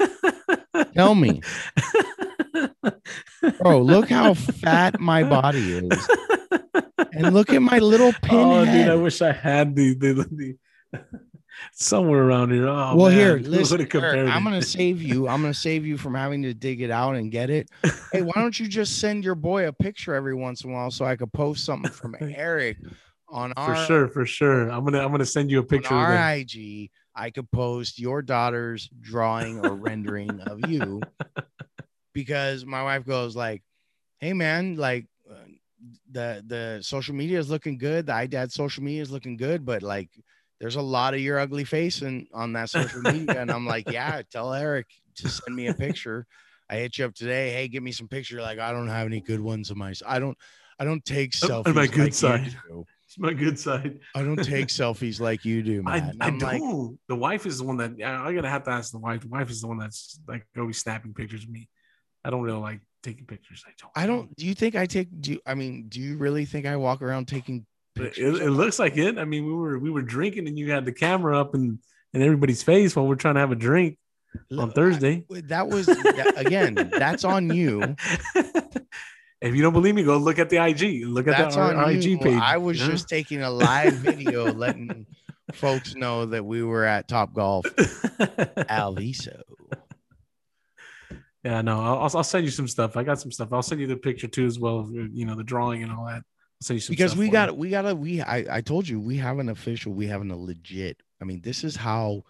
[0.98, 1.40] Tell me,
[3.60, 3.80] bro.
[3.80, 6.08] Look how fat my body is,
[7.12, 10.56] and look at my little Oh, dude, I wish I had the the,
[10.92, 10.98] the
[11.72, 12.66] somewhere around here.
[12.66, 13.12] Oh, well, man.
[13.12, 13.80] here, listen.
[13.80, 15.28] Erik, I'm gonna save you.
[15.28, 17.70] I'm gonna save you from having to dig it out and get it.
[18.10, 20.90] Hey, why don't you just send your boy a picture every once in a while
[20.90, 22.78] so I could post something from Erik
[23.28, 24.68] on our for sure, for sure.
[24.68, 25.94] I'm gonna I'm gonna send you a picture.
[25.94, 26.34] on our.
[26.34, 31.02] IG, I could post your daughter's drawing or rendering of you
[32.14, 33.62] because my wife goes like,
[34.20, 35.34] "Hey man, like uh,
[36.10, 38.06] the the social media is looking good.
[38.06, 40.10] The iDad social media is looking good, but like
[40.60, 43.90] there's a lot of your ugly face and on that social media." and I'm like,
[43.90, 46.24] "Yeah, tell Erik to send me a picture."
[46.70, 47.50] I hit you up today.
[47.50, 48.40] Hey, give me some picture.
[48.40, 49.92] Like I don't have any good ones of my.
[50.06, 50.38] I don't.
[50.78, 51.66] I don't take selfies.
[51.66, 52.56] on my good like side.
[53.18, 53.98] It's my good side.
[54.14, 56.16] I don't take selfies like you do, I, man.
[56.20, 56.98] I I'm don't.
[57.08, 59.22] the wife is the one that I, I gotta have to ask the wife.
[59.22, 61.68] The wife is the one that's like always snapping pictures of me.
[62.24, 63.64] I don't really like taking pictures.
[63.66, 63.92] I don't.
[63.96, 64.34] I don't.
[64.36, 65.08] Do you think I take?
[65.20, 65.86] Do you, I mean?
[65.88, 68.40] Do you really think I walk around taking It, pictures?
[68.40, 69.18] it looks like it.
[69.18, 71.78] I mean, we were we were drinking and you had the camera up in
[72.14, 73.98] in everybody's face while we're trying to have a drink
[74.56, 75.24] on Thursday.
[75.34, 76.74] I- that was that- again.
[76.74, 77.96] That's on you.
[79.40, 81.06] if you don't believe me, go look at the IG.
[81.06, 82.18] Look at That's the, on IG you.
[82.18, 82.40] page.
[82.40, 82.86] I was Yeah.
[82.88, 85.06] just taking a live video, letting
[85.52, 87.64] folks know that we were at Top Golf
[88.68, 89.42] Alviso.
[91.44, 92.96] yeah, no, I'll, I'll- send you some stuff.
[92.96, 93.52] I got some stuff.
[93.52, 94.88] I'll send you the picture too, as well.
[94.92, 96.16] You know, the drawing and all that.
[96.16, 98.20] I'll send you some Because we got we got a we.
[98.20, 99.92] I I told you we have an official.
[99.92, 101.00] We have an a legit.
[101.20, 102.24] I mean, this is how.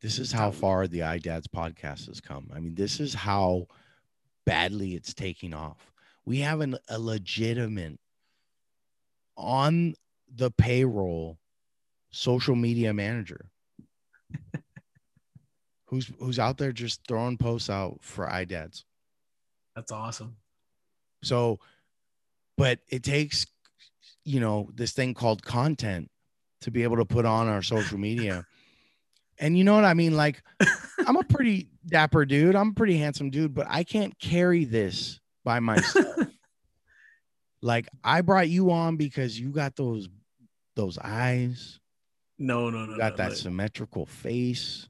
[0.00, 2.48] This is how far the iDads podcast has come.
[2.54, 3.66] I mean, this is how
[4.46, 5.90] badly it's taking off.
[6.28, 7.98] We have an, a legitimate
[9.34, 9.94] on
[10.30, 11.38] the payroll
[12.10, 13.46] social media manager
[15.86, 18.84] who's who's out there just throwing posts out for iDads.
[19.74, 20.36] That's awesome.
[21.22, 21.60] So,
[22.58, 23.46] but it takes,
[24.26, 26.10] you know, this thing called content
[26.60, 28.44] to be able to put on our social media.
[29.40, 30.16] And you know what I mean?
[30.16, 30.42] Like,
[31.06, 32.56] I'm a pretty dapper dude.
[32.56, 36.06] I'm a pretty handsome dude, but I can't carry this by myself.
[37.62, 40.08] like, I brought you on because you got those
[40.76, 41.80] those eyes,
[42.38, 42.92] No, no, no.
[42.92, 44.88] you got no, that symmetrical face.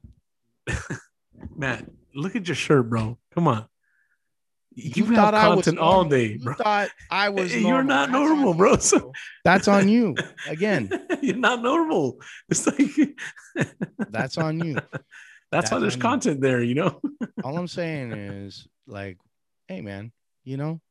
[1.55, 3.17] Matt, look at your shirt, bro.
[3.33, 3.65] Come on.
[4.75, 6.09] You, You have thought I was content all normal.
[6.11, 7.55] day, You thought I was.
[7.55, 8.77] You're not That's normal, bro.
[8.77, 9.11] So-
[9.43, 10.13] That's on you.
[10.47, 10.91] Again,
[11.23, 12.19] You're not normal.
[12.49, 13.15] It's like
[14.11, 14.75] that's on you.
[14.75, 14.91] that's,
[15.51, 16.01] That's why there's on you.
[16.03, 17.01] content there, you know.
[17.43, 19.17] all I'm saying is like,
[19.67, 20.11] hey man,
[20.43, 20.81] you know,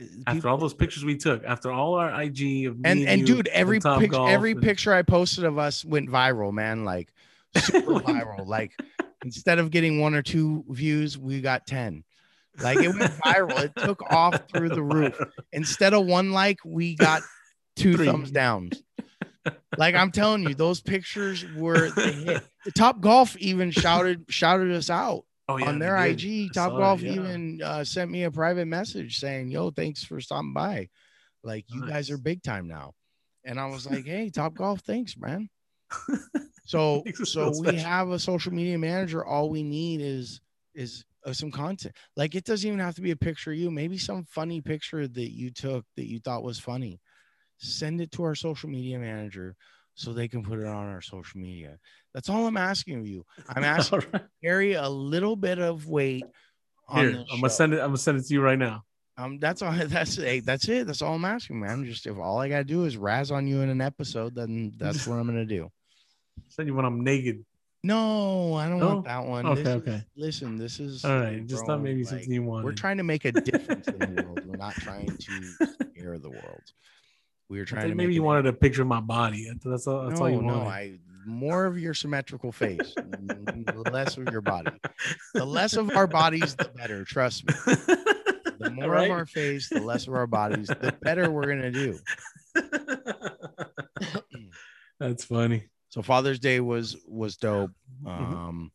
[0.00, 3.06] uh, After people- all those pictures we took, after all our IG of me and
[3.08, 6.52] and you dude, every and picture, every and- picture I posted of us went viral,
[6.52, 6.84] man.
[6.84, 7.12] Like
[7.56, 8.46] super viral.
[8.46, 8.72] Like
[9.24, 12.04] instead of getting one or two views, we got ten.
[12.62, 13.58] Like it went viral.
[13.64, 15.18] It took off through the roof.
[15.52, 17.22] Instead of one like, we got
[17.76, 18.06] two Three.
[18.06, 18.70] thumbs down.
[19.78, 22.42] Like I'm telling you, those pictures were the hit.
[22.66, 25.24] The Top Golf even shouted shouted us out.
[25.50, 25.96] Oh, yeah, on their.
[25.96, 27.12] IG, Top Golf yeah.
[27.12, 30.88] even uh, sent me a private message saying, "Yo, thanks for stopping by.
[31.42, 32.92] Like you guys are big time now."
[33.44, 35.48] And I was like, "Hey, Top Golf, thanks, man."
[36.66, 39.24] So, Makes so we have a social media manager.
[39.24, 40.40] All we need is
[40.72, 41.96] is uh, some content.
[42.16, 43.72] Like it doesn't even have to be a picture of you.
[43.72, 47.00] Maybe some funny picture that you took that you thought was funny.
[47.58, 49.56] Send it to our social media manager
[49.94, 51.78] so they can put it on our social media.
[52.14, 53.24] That's all I'm asking of you.
[53.48, 54.22] I'm asking right.
[54.42, 56.24] carry a little bit of weight
[56.88, 57.80] on Here, I'm gonna send it.
[57.80, 58.82] I'm gonna send it to you right now.
[59.16, 59.72] Um, that's all.
[59.86, 60.86] That's hey, that's it.
[60.86, 61.84] That's all I'm asking, man.
[61.84, 65.06] Just if all I gotta do is razz on you in an episode, then that's
[65.06, 65.68] what I'm gonna do.
[66.48, 67.44] Send you when I'm naked.
[67.84, 68.86] No, I don't No?
[68.94, 69.46] want that one.
[69.46, 70.02] Okay, This is- okay.
[70.16, 72.64] listen, this is All right, just thought maybe like, something you wanted.
[72.64, 74.42] We're trying to make a difference in the world.
[74.46, 75.42] We're not trying to
[75.92, 76.62] scare the world.
[77.50, 79.50] We are trying to maybe you wanted a picture of my body.
[79.64, 80.06] That's- all.
[80.06, 80.60] That's no, all you no.
[80.60, 84.70] I more of your symmetrical face, the less of your body.
[85.34, 87.04] The less of our bodies, the better.
[87.04, 87.54] Trust me.
[88.58, 89.10] The more Right?
[89.10, 91.98] of our face, the less of our bodies, the better we're gonna do.
[94.98, 95.64] That's funny.
[95.88, 97.72] So Father's Day was was dope.
[98.04, 98.08] Mhm.
[98.10, 98.72] Um,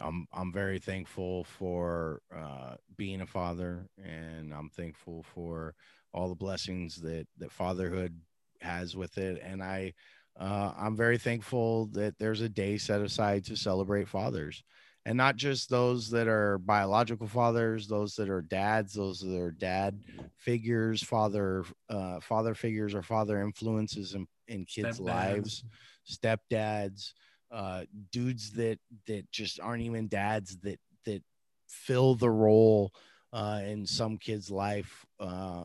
[0.00, 5.74] I'm I'm very thankful for uh, being a father, and I'm thankful for
[6.12, 8.20] all the blessings that that fatherhood
[8.60, 9.40] has with it.
[9.42, 9.94] And I
[10.38, 14.62] uh, I'm very thankful that there's a day set aside to celebrate fathers,
[15.04, 19.50] and not just those that are biological fathers, those that are dads, those that are
[19.50, 20.00] dad
[20.36, 25.04] figures, father uh, father figures, or father influences in, in kids' Stepdads.
[25.04, 25.64] lives,
[26.08, 27.12] stepdads
[27.50, 31.22] uh dudes that that just aren't even dads that that
[31.68, 32.92] fill the role
[33.32, 35.64] uh in some kid's life uh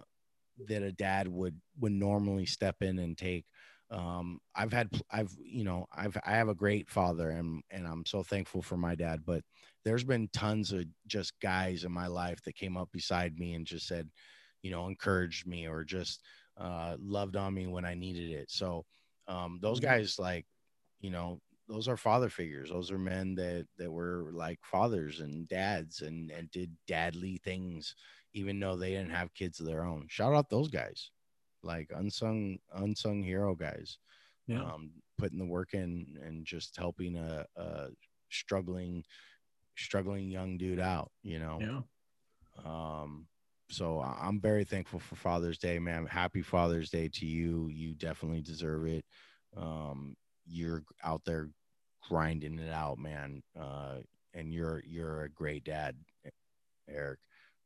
[0.68, 3.46] that a dad would would normally step in and take.
[3.91, 8.04] Um i've had i've you know i've i have a great father and and i'm
[8.06, 9.44] so thankful for my dad but
[9.84, 13.68] there's been tons of just guys in my life that came up beside me and
[13.68, 14.10] just said
[14.62, 16.22] you know encouraged me or just
[16.58, 18.50] uh loved on me when i needed it.
[18.50, 18.86] So
[19.28, 19.80] um those Mhm.
[19.80, 20.46] guys like
[21.00, 22.70] you know those are father figures.
[22.70, 27.96] Those are men that that were like fathers and dads and and did dadly things
[28.36, 30.06] even though they didn't have kids of their own.
[30.10, 31.10] Shout out those guys
[31.63, 33.98] like unsung unsung hero guys
[34.45, 34.62] Yeah.
[34.62, 37.88] um putting the work in and just helping a, a
[38.30, 39.04] struggling
[39.76, 41.58] struggling young dude out you know?
[41.60, 41.82] Yeah.
[42.65, 43.26] um
[43.71, 46.06] so i'm very thankful for father's day man.
[46.06, 47.67] Happy father's day to you.
[47.74, 49.06] You definitely deserve it.
[49.58, 51.50] Um you're out there
[52.08, 53.41] grinding it out man.
[53.60, 53.95] Uh
[54.36, 55.95] and you're you're a great dad
[56.88, 57.19] Erik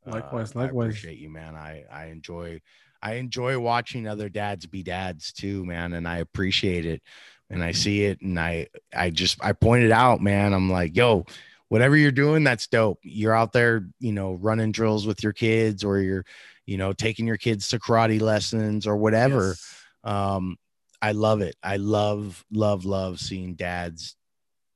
[0.08, 0.88] Uh, Likewise, I likewise.
[0.88, 1.56] appreciate you man.
[1.56, 2.62] I i enjoy
[3.02, 7.02] i enjoy watching other dads be dads too man and i appreciate it
[7.50, 10.54] and i see it and i i just i pointed out man.
[10.54, 11.26] I'm like yo
[11.70, 13.00] whatever you're doing that's dope.
[13.04, 16.26] You're out there you know running drills with your kids or you're
[16.66, 19.50] you know taking your kids to karate lessons or whatever.
[19.50, 19.86] Yes.
[20.04, 20.58] um
[21.02, 21.56] i love it.
[21.64, 24.16] I love love love seeing dads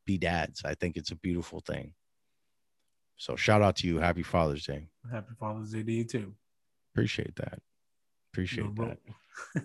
[0.05, 0.63] be dads.
[0.65, 1.93] I think it's a beautiful thing
[3.23, 6.33] so shout out to you happy father's day Happy Father's Day to you too.
[6.93, 7.59] appreciate that
[8.31, 8.97] appreciate that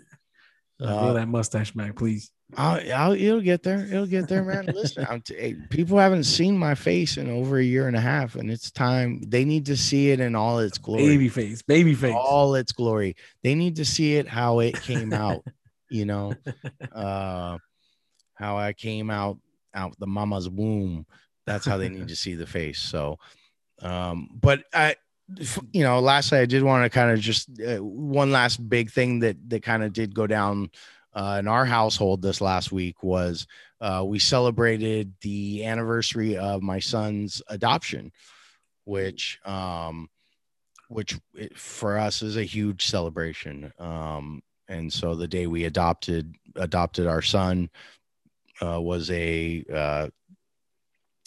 [0.81, 2.31] Uh, that mustache back, please.
[2.57, 3.85] I'll, I'll, it'll get there.
[3.85, 4.66] It'll get there, man.
[4.66, 8.37] Listen, I'm t- people haven't seen my face in over a year and a half,
[8.37, 9.21] and it's time.
[9.27, 11.03] They need to see it in all its glory.
[11.03, 12.14] Baby face, baby face.
[12.16, 13.16] all its glory.
[13.42, 15.44] They need to see it how it came out,
[15.90, 16.35] you know,
[16.92, 17.59] uh,
[18.35, 19.38] how I came out
[19.75, 21.07] out the mama's womb.
[21.44, 22.79] That's how they need to see the face.
[22.79, 23.18] So,
[23.83, 24.97] um, but I,
[25.73, 29.21] you know, lastly, I did want to kind of just uh, one last big thing
[29.21, 30.71] that that kind of did go down
[31.14, 33.47] uh, in our household this last week was
[33.81, 38.12] uh, we celebrated the anniversary of my son's adoption,
[38.85, 40.09] which um,
[40.88, 41.19] which
[41.55, 43.73] for us is a huge celebration.
[43.79, 47.71] Um, and so the day we adopted adopted our son
[48.62, 50.09] uh, was a uh,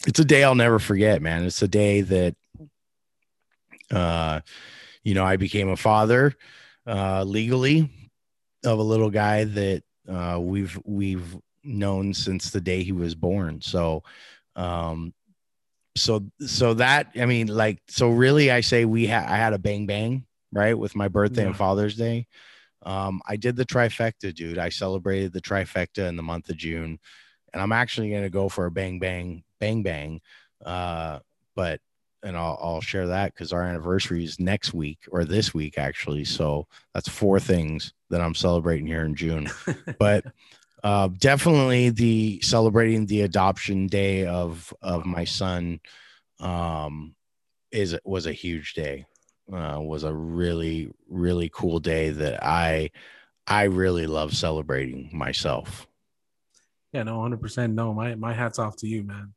[0.06, 1.44] it's a day I'll never forget, man.
[1.44, 2.34] It's a day that
[3.92, 4.40] uh,
[5.02, 6.34] you know I became a father
[6.86, 7.90] uh, legally
[8.64, 13.60] of a little guy that uh, we've we've known since the day he was born.
[13.60, 14.02] So
[14.56, 15.14] um,
[15.96, 19.58] so so that I mean, like, so really, I say we had I had a
[19.58, 22.26] bang bang right with my birthday and Father's Day.
[22.84, 24.58] Um, I did the trifecta, dude.
[24.58, 26.98] I celebrated the trifecta in the month of June,
[27.52, 30.20] and I'm actually gonna go for a bang bang bang bang.
[30.64, 31.20] Uh,
[31.54, 31.80] but
[32.22, 36.24] and I'll I'll share that because our anniversary is next week or this week actually.
[36.24, 39.48] So that's four things that I'm celebrating here in June
[39.98, 40.24] but
[40.84, 45.80] uh, definitely the celebrating the adoption day of of my son
[46.40, 47.14] um,
[47.70, 49.06] is was a huge day.
[49.52, 52.90] Uh, was a really really cool day that I
[53.46, 55.86] I really love celebrating myself.
[56.92, 57.74] Yeah, no, hundred percent.
[57.74, 59.32] No, my my hats off to you, man.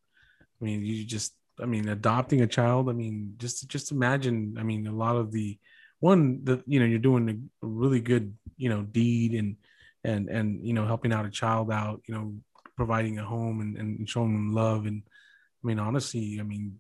[0.62, 2.89] I mean, you just, I mean, adopting a child.
[2.89, 4.56] I mean, just just imagine.
[4.60, 5.58] I mean, a lot of the
[5.99, 9.56] one that you know you're doing a really good you know deed and
[10.03, 12.01] and and you know helping out a child out.
[12.08, 12.34] You know,
[12.76, 14.86] providing a home and and showing them love.
[14.86, 15.03] And
[15.64, 16.80] I mean, honestly, I mean,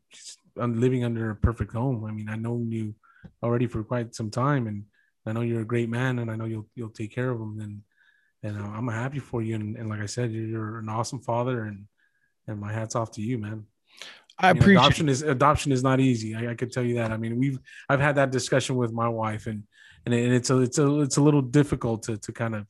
[0.55, 2.05] living under a perfect home.
[2.05, 2.95] I mean, I know you
[3.41, 4.83] already for quite some time, and
[5.25, 7.59] I know you're a great man, and I know you'll you'll take care of them.
[7.61, 7.81] And
[8.43, 9.55] and uh, I'm happy for you.
[9.55, 11.85] And, and like I said, you're, you're, an awesome father, and
[12.47, 13.65] and my hats off to you, man.
[14.37, 16.35] I, I mean, appreciate adoption is adoption is not easy.
[16.35, 17.11] I, I could tell you that.
[17.11, 19.63] I mean, we've I've had that discussion with my wife, and
[20.05, 22.65] and, and it's a it's a it's a little difficult to to kind of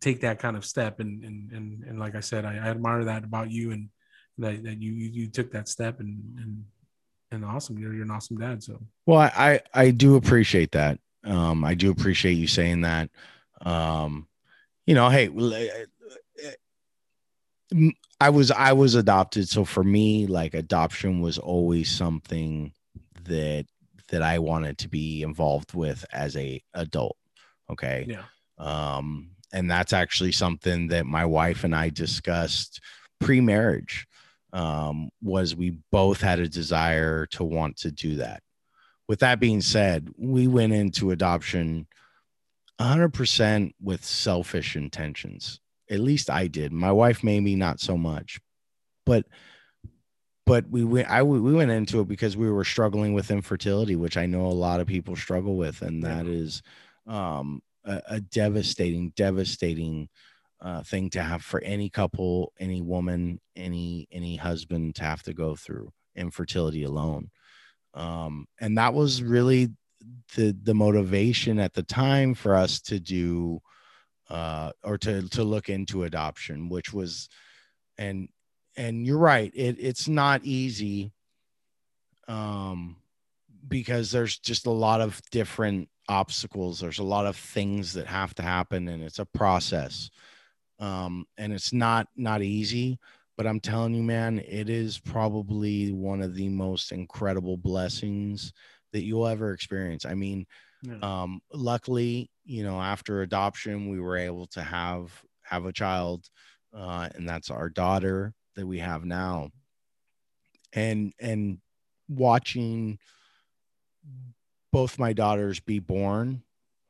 [0.00, 1.00] take that kind of step.
[1.00, 3.88] And and and, and like I said, I, I admire that about you, and
[4.38, 6.64] that, that you you took that step, and and
[7.30, 7.78] and awesome.
[7.78, 8.62] You're you're an awesome dad.
[8.62, 10.98] So well, I I do appreciate that.
[11.24, 13.10] Um, I do appreciate you saying that.
[13.60, 14.26] Um,
[14.86, 15.28] you know, hey,
[18.24, 22.72] I was I was adopted, so for me, like adoption was always something
[23.24, 23.66] that
[24.08, 27.18] that I wanted to be involved with as a adult.
[27.70, 28.06] Okay.
[28.08, 28.22] Yeah.
[28.56, 32.80] Um, and that's actually something that my wife and I discussed
[33.20, 34.06] pre-marriage.
[34.54, 38.40] Um, was we both had a desire to want to do that.
[39.06, 41.88] With that being said, we went into adoption
[42.80, 45.60] 100% with selfish intentions
[45.90, 46.72] at least I did.
[46.72, 48.40] My wife maybe not so much,
[49.04, 49.26] but
[50.46, 54.16] but we went I we went into it because we were struggling with infertility, which
[54.16, 56.62] I know a lot of people struggle with, and that is
[57.06, 60.08] um, a, a, devastating, devastating
[60.60, 65.34] uh, thing to have for any couple, any woman, any any husband to have to
[65.34, 67.30] go through infertility alone.
[67.94, 69.70] Um, and that was really
[70.36, 73.60] the the motivation at the time for us to do
[74.30, 77.28] uh, or to to look into adoption, which was,
[77.98, 78.28] and
[78.76, 81.12] and you're right, it it's not easy,
[82.28, 82.96] um,
[83.68, 86.80] because there's just a lot of different obstacles.
[86.80, 90.10] There's a lot of things that have to happen, and it's a process,
[90.78, 92.98] um, and it's not not easy.
[93.36, 98.52] But I'm telling you, man, it is probably one of the most incredible blessings
[98.92, 100.06] that you'll ever experience.
[100.06, 100.46] I mean,
[100.82, 100.98] yeah.
[101.02, 106.28] um, luckily, you know, after adoption, we were able to have have a child,
[106.74, 109.50] uh, and that's our daughter that we have now.
[110.72, 111.58] And and
[112.08, 112.98] watching
[114.72, 116.42] both my daughters be born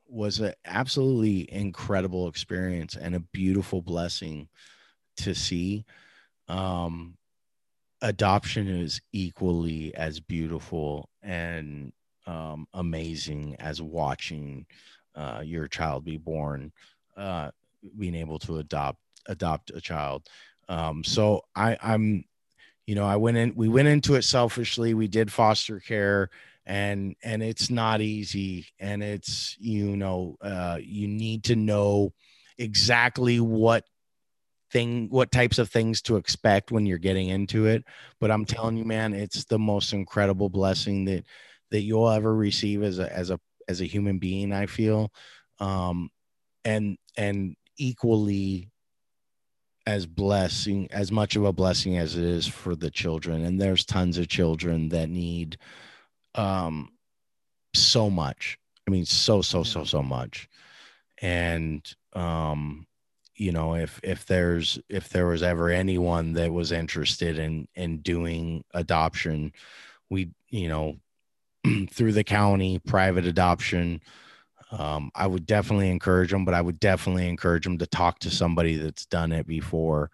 [0.06, 4.48] was an absolutely incredible experience and a beautiful blessing
[5.18, 5.84] to see.
[6.48, 7.16] Um,
[8.00, 11.92] adoption is equally as beautiful and
[12.26, 14.66] um, amazing as watching
[15.14, 16.72] uh, your child be born,
[17.16, 17.50] uh,
[17.98, 20.28] being able to adopt adopt a child.
[20.68, 22.24] Um, so I, I'm,
[22.86, 23.54] you know, I went in.
[23.54, 24.94] We went into it selfishly.
[24.94, 26.30] We did foster care,
[26.66, 28.66] and and it's not easy.
[28.78, 32.12] And it's you know, uh, you need to know
[32.58, 33.84] exactly what
[34.70, 37.84] thing what types of things to expect when you're getting into it
[38.20, 41.24] but i'm telling you man it's the most incredible blessing that
[41.70, 43.38] that you'll ever receive as a as a
[43.68, 45.12] as a human being i feel
[45.60, 46.10] um
[46.64, 48.70] and and equally
[49.86, 53.44] as blessing as much of a blessing as it is for the children.
[53.44, 55.58] And there's tons of children that need
[56.34, 56.90] um
[57.74, 58.58] so much.
[58.86, 60.48] I mean so so so so much.
[61.20, 61.82] And
[62.14, 62.86] um
[63.36, 67.98] you know if if there's if there was ever anyone that was interested in in
[67.98, 69.52] doing adoption
[70.08, 70.96] we you know
[71.90, 74.00] through the county, private adoption.
[74.70, 78.30] Um, I would definitely encourage them, but I would definitely encourage them to talk to
[78.30, 80.10] somebody that's done it before,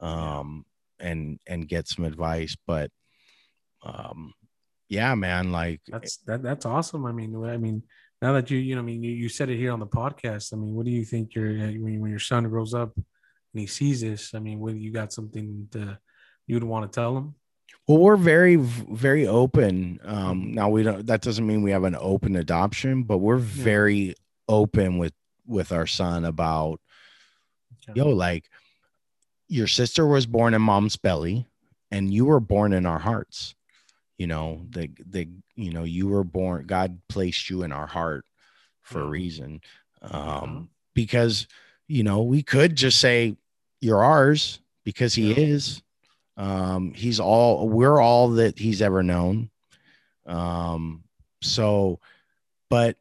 [0.00, 0.66] um,
[1.00, 2.56] and and get some advice.
[2.66, 2.90] But
[3.82, 4.34] um,
[4.88, 7.06] yeah, man, like that's that, that's awesome.
[7.06, 7.82] I mean, I mean,
[8.20, 10.52] now that you you know, I mean, you, you said it here on the podcast.
[10.52, 13.04] I mean, what do you think your when, when your son grows up and
[13.60, 14.34] he sees this?
[14.34, 15.98] I mean, when you got something to
[16.46, 17.34] you would want to tell him?
[17.88, 19.98] Well, we're very, very open.
[20.04, 21.06] Um, now we don't.
[21.06, 24.14] That doesn't mean we have an open adoption, but we're very
[24.48, 25.12] open with
[25.46, 26.80] with our son about,
[27.88, 27.98] okay.
[27.98, 28.48] yo, like,
[29.48, 31.46] your sister was born in mom's belly,
[31.90, 33.56] and you were born in our hearts.
[34.16, 36.66] You know, the the you know you were born.
[36.66, 38.24] God placed you in our heart
[38.82, 39.60] for a reason,
[40.02, 40.60] um, uh-huh.
[40.94, 41.48] because
[41.88, 43.36] you know we could just say
[43.80, 45.38] you're ours because he yeah.
[45.38, 45.82] is
[46.36, 49.50] um, he's all we're all that he's ever known.
[50.26, 51.04] Um,
[51.42, 52.00] so,
[52.70, 52.96] but,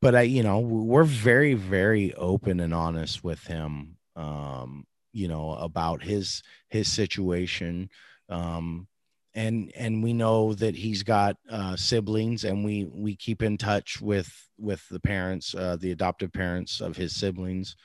[0.00, 3.96] but I, you know, we're very, very open and honest with him.
[4.16, 7.88] Um, you know, about his his situation.
[8.28, 8.88] Um,
[9.34, 14.00] and and we know that he's got uh, siblings and we we keep in touch
[14.00, 17.76] with with the parents uh, the adoptive parents of his siblings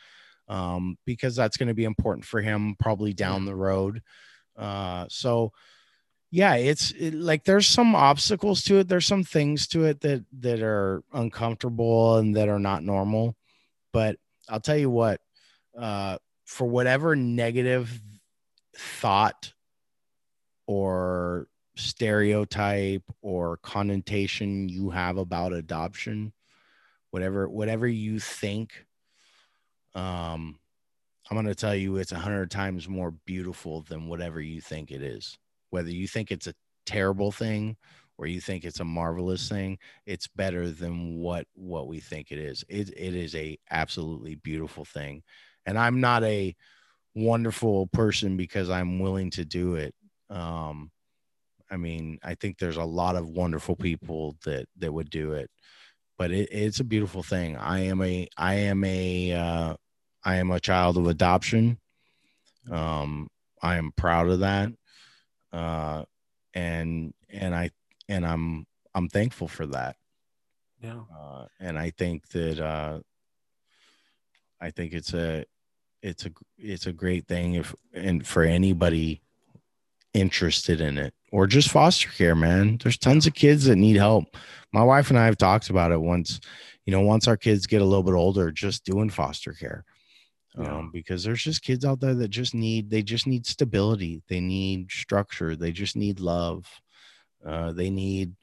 [0.48, 4.02] um, because that's going to be important for him probably down the road
[4.60, 5.52] uh, so,
[6.32, 8.88] yeah it's it, like there's some obstacles to it.
[8.88, 13.36] There's some things to it that that are uncomfortable and that are not normal.
[13.94, 14.18] But
[14.50, 15.22] i'll tell you what
[15.78, 18.02] uh for whatever negative
[18.78, 19.54] thought
[20.68, 26.34] or stereotype or connotation you have about adoption
[27.12, 28.86] whatever whatever you think
[29.96, 30.59] um
[31.30, 34.92] i'm going to tell you it's a hundred times more beautiful than whatever you think
[34.92, 35.38] it is.
[35.70, 36.54] Whether you think it's a
[36.86, 37.78] terrible thing
[38.18, 42.40] or you think it's a marvelous thing it's better than what what we think it
[42.40, 42.64] is.
[42.68, 45.24] It, it is a absolutely beautiful thing.
[45.66, 46.56] And i'm not a
[47.16, 49.94] wonderful person because i'm willing to do it.
[50.30, 50.92] Um
[51.72, 55.50] i mean i think there's a lot of wonderful people that that would do it
[56.18, 57.56] but it, it's a beautiful thing.
[57.58, 59.76] I am a i am a uh
[60.24, 61.80] i am a child of adoption.
[62.72, 63.30] Um
[63.62, 64.72] i am proud of that.
[65.52, 66.04] Uh,
[66.54, 67.72] and and I
[68.08, 68.66] and I'm
[68.96, 69.96] I'm thankful for that.
[70.82, 71.02] Yeah.
[71.16, 73.00] Uh, and I think that uh,
[74.62, 75.46] I think it's a
[76.02, 79.22] it's a it's a great thing if and for anybody
[80.14, 82.80] interested in it or just foster care man.
[82.82, 84.26] There's tons of kids that need help.
[84.72, 86.40] My wife and i have talked about it once.
[86.86, 89.86] You know once our kids get a little bit older just doing foster care
[90.58, 90.78] Yeah.
[90.78, 94.40] um, because there's just kids out there that just need they just need stability they
[94.40, 96.66] need structure they just need love
[97.46, 98.36] uh, they need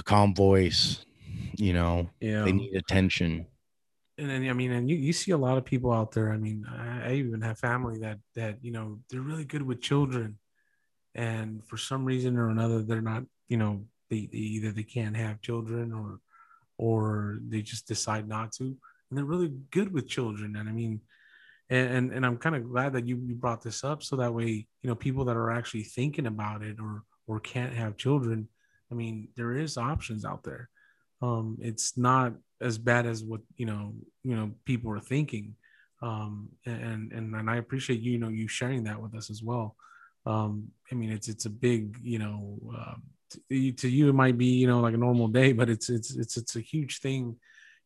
[0.00, 1.06] a calm voice
[1.56, 2.44] you know Yeah.
[2.44, 3.46] they need attention
[4.18, 6.32] and then I mean, and you, you see a lot of people out there.
[6.32, 9.82] I mean, I, I even have family that that you know they're really good with
[9.82, 10.38] children,
[11.14, 13.24] and for some reason or another, they're not.
[13.48, 16.20] You know, they, they either they can't have children or
[16.78, 18.76] or they just decide not to,
[19.10, 20.56] and they're really good with children.
[20.56, 21.00] And I mean,
[21.70, 24.34] and and, and I'm kind of glad that you, you brought this up so that
[24.34, 28.48] way you know people that are actually thinking about it or or can't have children.
[28.90, 30.68] I mean, there is options out there.
[31.20, 33.94] Um, it's not as bad as what you know
[34.24, 35.54] you know people are thinking
[36.02, 39.42] um and and and i appreciate you, you know you sharing that with us as
[39.42, 39.76] well
[40.26, 42.94] um i mean it's it's a big you know uh,
[43.50, 46.16] to, to you it might be you know like a normal day but it's it's
[46.16, 47.36] it's it's a huge thing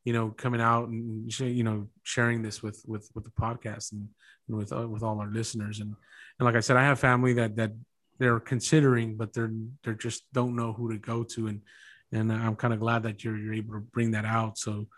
[0.04, 3.92] you know coming out and sh- you know sharing this with with with the podcast
[3.92, 4.08] and,
[4.48, 5.94] and with uh, with all our listeners and
[6.38, 7.72] and like i said i have family that that
[8.18, 9.52] they're considering but they're
[9.84, 11.60] they're just don't know who to go to and
[12.12, 14.88] and I'm kind of glad that you're you're able to bring that out so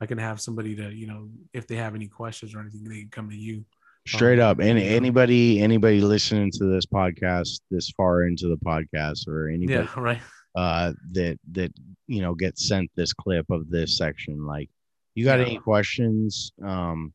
[0.00, 3.00] I can have somebody to you know if they have any questions or anything they
[3.02, 3.64] can come to you.
[4.06, 4.90] straight Um, up any yeah.
[4.96, 10.20] anybody anybody listening to this podcast this far into the podcast or anybody Yeah, right.
[10.56, 11.72] uh that that
[12.06, 14.68] you know get sent this clip of this section like
[15.14, 15.46] you got Yeah.
[15.46, 17.12] any questions um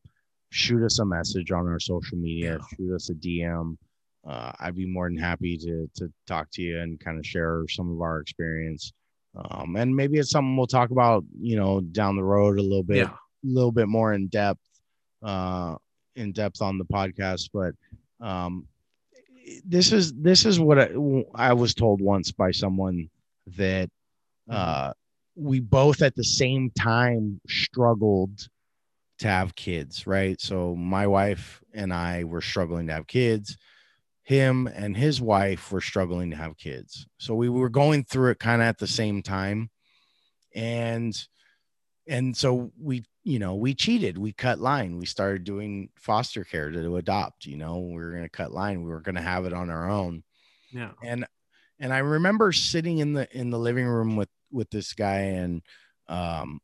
[0.50, 2.66] shoot us a message on our social media Yeah.
[2.76, 3.76] shoot us a dm
[4.26, 7.64] uh, i'd be more than happy to to talk to you and kind of share
[7.68, 8.92] some of our experience
[9.36, 12.82] um and maybe it's something we'll talk about you know down the road a little
[12.82, 14.60] bit Yeah, a little bit more in depth
[15.22, 15.76] uh
[16.16, 17.74] in depth on the podcast but
[18.26, 18.66] um
[19.64, 20.90] this is this is what I,
[21.34, 23.08] I was told once by someone
[23.56, 23.88] that
[24.50, 24.92] uh
[25.34, 28.48] we both at the same time struggled
[29.18, 30.40] to have kids right?
[30.40, 33.56] So my wife and i were struggling to have kids.
[34.22, 37.06] Him and his wife were struggling to have kids.
[37.18, 39.70] So we were going through it kind of at the same time.
[40.54, 41.16] And
[42.06, 44.18] and so we you know we cheated.
[44.18, 44.98] We cut line.
[44.98, 47.78] We started doing foster care to, adopt you know?
[47.78, 48.82] We were going to cut line.
[48.82, 50.24] We were going to have it on our own.
[50.72, 51.26] Yeah, and
[51.80, 55.62] and i remember sitting in the in the living room with with this guy and
[56.08, 56.60] um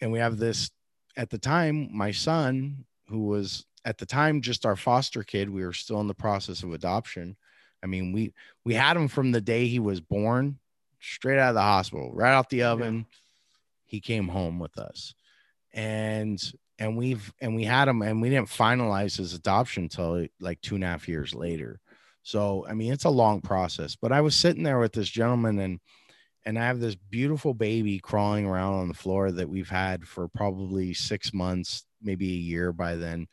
[0.00, 0.70] and we have this
[1.16, 5.64] at the time my son who was at the time just our foster kid we
[5.64, 7.36] were still in the process of adoption.
[7.82, 8.32] I mean we
[8.64, 10.58] we had him from the day he was born
[11.00, 13.06] straight out of the hospital right off the oven.
[13.86, 15.14] He came home with us.
[15.72, 16.40] And
[16.78, 20.74] and we've and we had him and we didn't finalize his adoption until like two
[20.76, 21.80] and a half years later.
[22.22, 25.58] So i mean it's a long process but i was sitting there with this gentleman
[25.58, 25.80] and
[26.44, 30.28] and i have this beautiful baby crawling around on the floor that we've had for
[30.28, 33.26] probably six months maybe a year by then.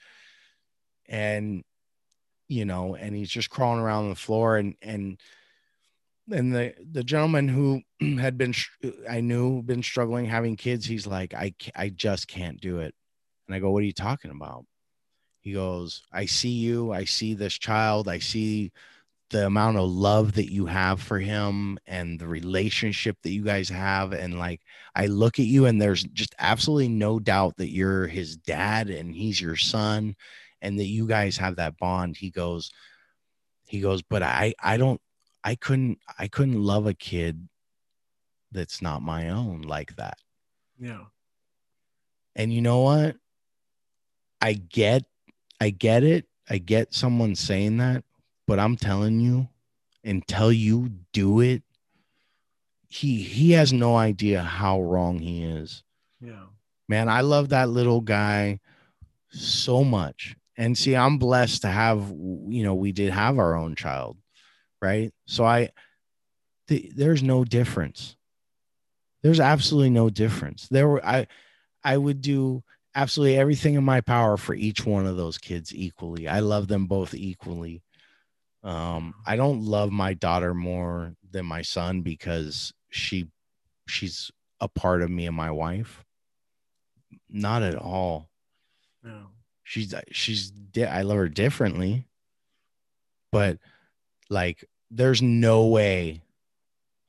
[1.07, 1.63] And
[2.49, 5.19] you know and he's just crawling around on the floor and and
[6.31, 7.81] and the the gentleman who
[8.19, 8.53] had been
[9.09, 12.93] i knew been struggling having kids he's like i i just can't do it.
[13.47, 14.65] And i go what are you talking about?
[15.39, 18.71] He goes i see you i see this child i see
[19.29, 23.67] the amount of love that you have for him and the relationship that you guys
[23.67, 24.61] have and like
[24.95, 29.13] i look at you and there's just absolutely no doubt that you're his dad and
[29.13, 30.15] he's your son
[30.61, 32.71] and that you guys have that bond he goes
[33.65, 35.01] he goes but i i don't
[35.47, 37.47] I couldn't I couldn't love a kid
[38.51, 40.17] that's not my own like that.
[40.77, 41.05] Yeah.
[42.35, 43.15] And you know what?
[44.41, 45.03] I get
[45.61, 46.25] I get it.
[46.49, 48.03] I get someone saying that,
[48.47, 49.49] but I'm telling you,
[50.03, 51.63] until you do it,
[52.87, 55.83] he he has no idea how wrong he is.
[56.21, 56.45] Yeah.
[56.87, 58.59] Man, I love that little guy
[59.29, 60.35] so much.
[60.55, 64.17] And see, I'm blessed to have, you know, we did have our own child,
[64.81, 65.11] right?
[65.25, 65.69] So I,
[66.67, 68.15] th- there's no difference.
[69.21, 70.67] There's absolutely no difference.
[70.69, 71.27] There were, I,
[71.83, 72.63] I would do
[72.95, 76.27] absolutely everything in my power for each one of those kids equally.
[76.27, 77.83] I love them both equally.
[78.63, 83.27] Um, I don't love my daughter more than my son because she,
[83.87, 86.03] she's a part of me and my wife.
[87.29, 88.29] Not at all
[89.05, 89.23] Yeah.
[89.63, 92.05] she's she's di- I love her differently,
[93.31, 93.59] but
[94.29, 96.21] like there's no way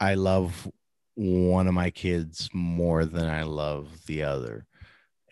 [0.00, 0.68] I love
[1.14, 4.66] one of my kids more than I love the other,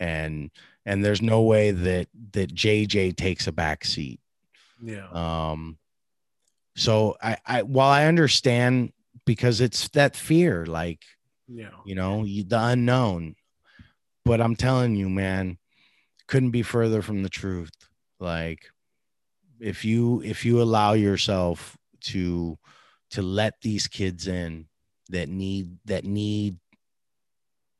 [0.01, 0.51] and
[0.85, 4.21] and there's no way that that JJ takes a back seat.
[4.83, 5.09] Yeah.
[5.11, 5.79] Um,
[6.77, 8.93] so I I while I understand
[9.25, 11.03] because it's that fear, like
[11.49, 11.71] Yeah.
[11.85, 13.35] you know you, the unknown
[14.25, 15.57] but i'm telling you man
[16.27, 17.71] couldn't be further from the truth
[18.19, 18.67] like
[19.61, 22.59] if you if you allow yourself to
[23.11, 24.67] to let these kids in
[25.11, 26.59] that need that need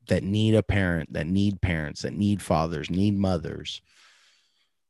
[0.07, 3.81] that need a parent that need parents that need fathers need mothers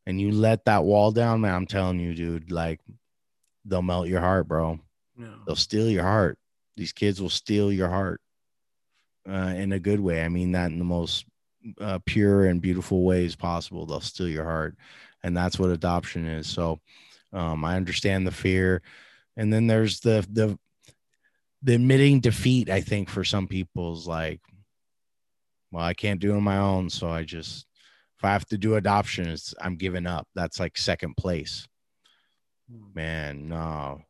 [0.05, 2.79] and you let that wall down man i'm telling you dude like
[3.67, 4.79] they'll melt your heart bro
[5.19, 5.27] Yeah.
[5.45, 6.37] they'll steal your heart.
[6.75, 8.21] These kids will steal your heart
[9.27, 10.23] uh, in a good way.
[10.23, 11.25] I mean that in the most
[11.81, 13.85] uh, pure and beautiful ways possible.
[13.85, 14.77] They'll steal your heart,
[15.23, 16.47] and that's what adoption is.
[16.47, 16.79] So
[17.33, 18.81] um, I understand the fear,
[19.35, 20.57] and then there's the the
[21.63, 22.69] the admitting defeat.
[22.69, 24.39] I think for some people is like,
[25.71, 27.65] well, I can't do it on my own, so I just
[28.17, 30.27] if I have to do adoption, it's I'm giving up.
[30.35, 31.67] That's like second place
[32.93, 34.01] man, no.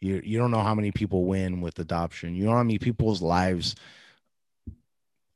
[0.00, 2.34] You you don't know how many people win with adoption.
[2.34, 3.76] You know how many people's lives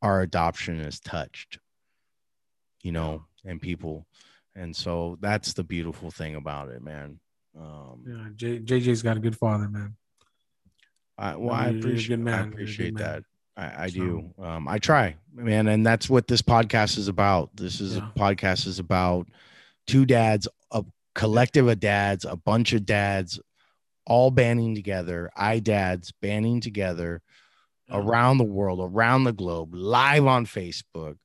[0.02, 1.58] our adoption is touched.
[2.82, 4.06] You know, and people.
[4.54, 7.20] And so that's the beautiful thing about it, man.
[7.58, 8.28] Um Yeah.
[8.34, 9.96] J- JJ's got a good father, man.
[11.18, 12.34] I well, I I mean, you're appreciate man.
[12.34, 13.22] I appreciate that.
[13.56, 14.34] I, I So- do.
[14.38, 17.56] Um, I try, man, and that's what this podcast is about.
[17.56, 18.08] This is Yeah.
[18.14, 19.28] a podcast is about
[19.86, 20.46] two dads,
[21.16, 23.40] collective of dads, a bunch of dads,
[24.06, 25.30] all banding together.
[25.36, 27.22] I dads banding together
[27.88, 27.96] Yeah.
[27.98, 31.16] around the world, around the globe, live on Facebook.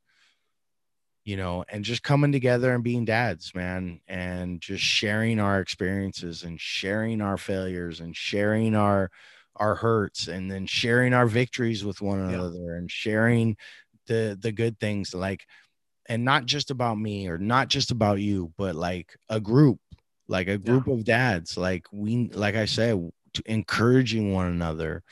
[1.23, 6.41] You know, and just coming together and being dads, man, and just sharing our experiences
[6.41, 9.11] and sharing our failures and sharing our
[9.57, 12.35] our hurts and then sharing our victories with one Yeah.
[12.37, 13.55] another and sharing
[14.07, 15.45] the the good things like
[16.11, 19.79] and not just about me or not just about you but like a group
[20.27, 25.03] like a group of dads like we like i said to encouraging one another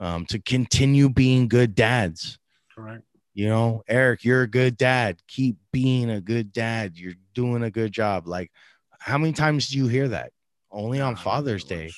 [0.00, 2.38] um, to continue being good dads.
[2.74, 3.04] Correct.
[3.34, 5.18] you know Erik you're a good dad.
[5.28, 6.96] Keep being a good dad.
[6.96, 8.26] You're doing a good job.
[8.26, 8.50] Like
[8.98, 10.32] how many times do you hear that?
[10.70, 11.90] Only on father's day.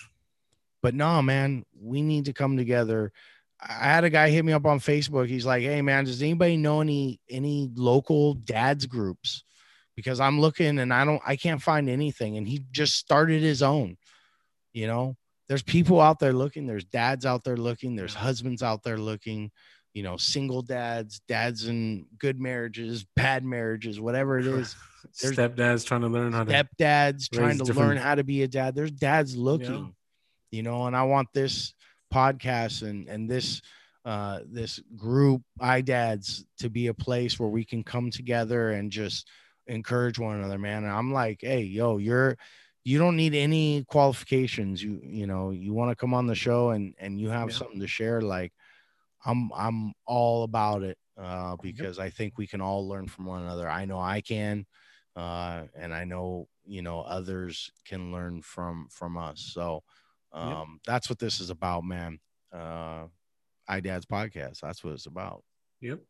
[0.83, 3.13] but no, man, we need to come together.
[3.61, 5.29] I had a guy hit me up on Facebook.
[5.29, 9.43] He's like, "Hey, man, does anybody know any any local dads groups?"
[9.97, 12.37] Because I'm looking and I don't, I can't find anything.
[12.37, 13.97] And he just started his own.
[14.73, 15.17] You know,
[15.49, 16.67] there's people out there looking.
[16.69, 17.97] There's dads out there looking.
[17.97, 19.51] There's husbands out there looking.
[19.95, 24.77] You know, single dads, dads in good marriages, bad marriages, whatever it is.
[25.21, 26.53] There's- Stepdad's trying to learn how to.
[26.53, 28.77] Stepdads trying to different- learn how to be a dad.
[28.77, 29.95] There's dads looking
[30.51, 31.75] you know and i want this
[32.13, 33.61] podcast and and this
[34.05, 39.29] uh this group iDads to be a place where we can come together and just
[39.67, 40.85] encourage one another man.
[40.85, 42.37] And i'm like hey yo you're
[42.85, 44.83] you don't need any qualifications.
[44.83, 47.57] You you know you want to come on the show and and you have Yeah.
[47.57, 48.53] something to share like
[49.27, 53.43] i'm i'm all about it uh because i think we can all learn from one
[53.43, 53.69] another.
[53.69, 54.65] I know i can
[55.17, 59.41] uh and i know you know others can learn from from us.
[59.53, 59.83] So
[60.39, 60.57] Yep.
[60.57, 62.19] um that's what this is about man
[62.53, 63.05] uh
[63.71, 65.43] iDad's podcast that's what it's about
[65.81, 66.01] Yep.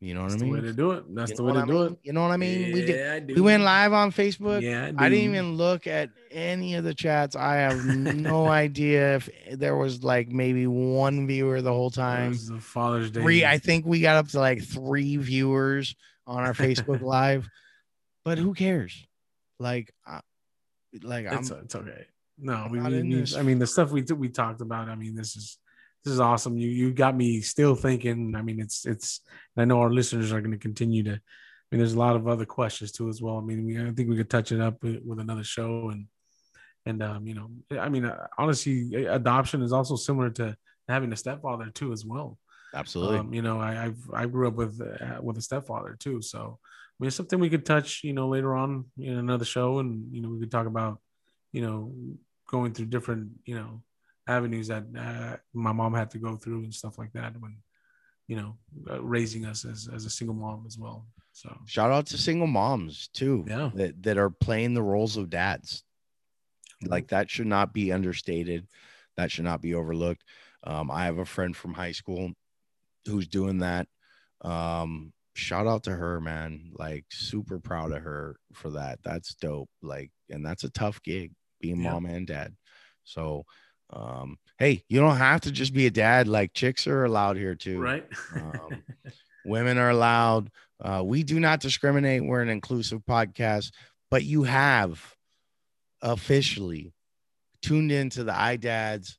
[0.00, 1.04] you know what That's i the way mean to do it.
[1.14, 1.92] That's you the way to I do mean?
[1.92, 1.98] it.
[2.04, 3.34] you know what i mean we did Yeah, I do.
[3.34, 7.34] we went live on facebook Yeah, I didn't even look at any of the chats.
[7.36, 12.28] I have no idea if there was like maybe one viewer the whole It time.
[12.30, 13.22] was the Father's Day.
[13.22, 17.48] Three, I think we got up to like three viewers on our Facebook Live,
[18.26, 19.06] but who cares?
[19.58, 20.20] Like, I,
[21.02, 22.04] like I'm, It's, it's okay.
[22.40, 24.88] No, we, not we- in we- I mean, the stuff we we talked about.
[24.88, 25.58] I mean, this is
[26.04, 26.56] this is awesome.
[26.56, 28.34] You you got me still thinking.
[28.34, 29.20] I mean, it's it's.
[29.56, 31.12] I know our listeners are going to continue to.
[31.12, 31.16] I
[31.70, 33.36] mean, there's a lot of other questions too as well.
[33.38, 36.06] I mean, we I think we could touch it up with, with another show and
[36.86, 40.56] and um, you know, I mean, uh, honestly, adoption is also similar to
[40.88, 42.38] having a stepfather too as well.
[42.74, 43.18] Absolutely.
[43.18, 46.58] Um, you know, I I've, I grew up with uh, with a stepfather too, so
[46.62, 50.12] I mean, it's something we could touch, you know, later on in another show, and
[50.14, 51.00] you know, we could talk about,
[51.52, 51.92] you know,
[52.48, 53.82] going through different, you know,
[54.26, 57.56] avenues that uh, my mom had to go through and stuff like that when,
[58.26, 58.56] you know,
[58.90, 61.06] uh, raising us as as a single mom as well.
[61.32, 63.44] So Shout out to single moms too.
[63.46, 63.70] Yeah.
[63.74, 65.84] That that are playing the roles of dads.
[66.84, 68.66] Like that should not be understated.
[69.16, 70.24] That should not be overlooked.
[70.64, 72.32] Um, I have a friend from high school
[73.06, 73.86] who's doing that.
[74.42, 76.72] Um, shout out to her, man.
[76.76, 79.00] Like super proud of her for that.
[79.02, 79.70] That's dope.
[79.82, 81.92] Like, and that's a tough gig being Yeah.
[81.92, 82.54] mom and dad.
[83.04, 83.44] So
[83.90, 86.28] um, hey, you don't have to just be a dad.
[86.28, 88.82] Like chicks are allowed here too right, Um,
[89.46, 90.50] women are allowed.
[90.80, 92.24] Uh, we do not discriminate.
[92.24, 93.72] We're an inclusive podcast,
[94.10, 95.02] but you have
[96.02, 96.92] officially
[97.62, 99.16] tuned into the iDads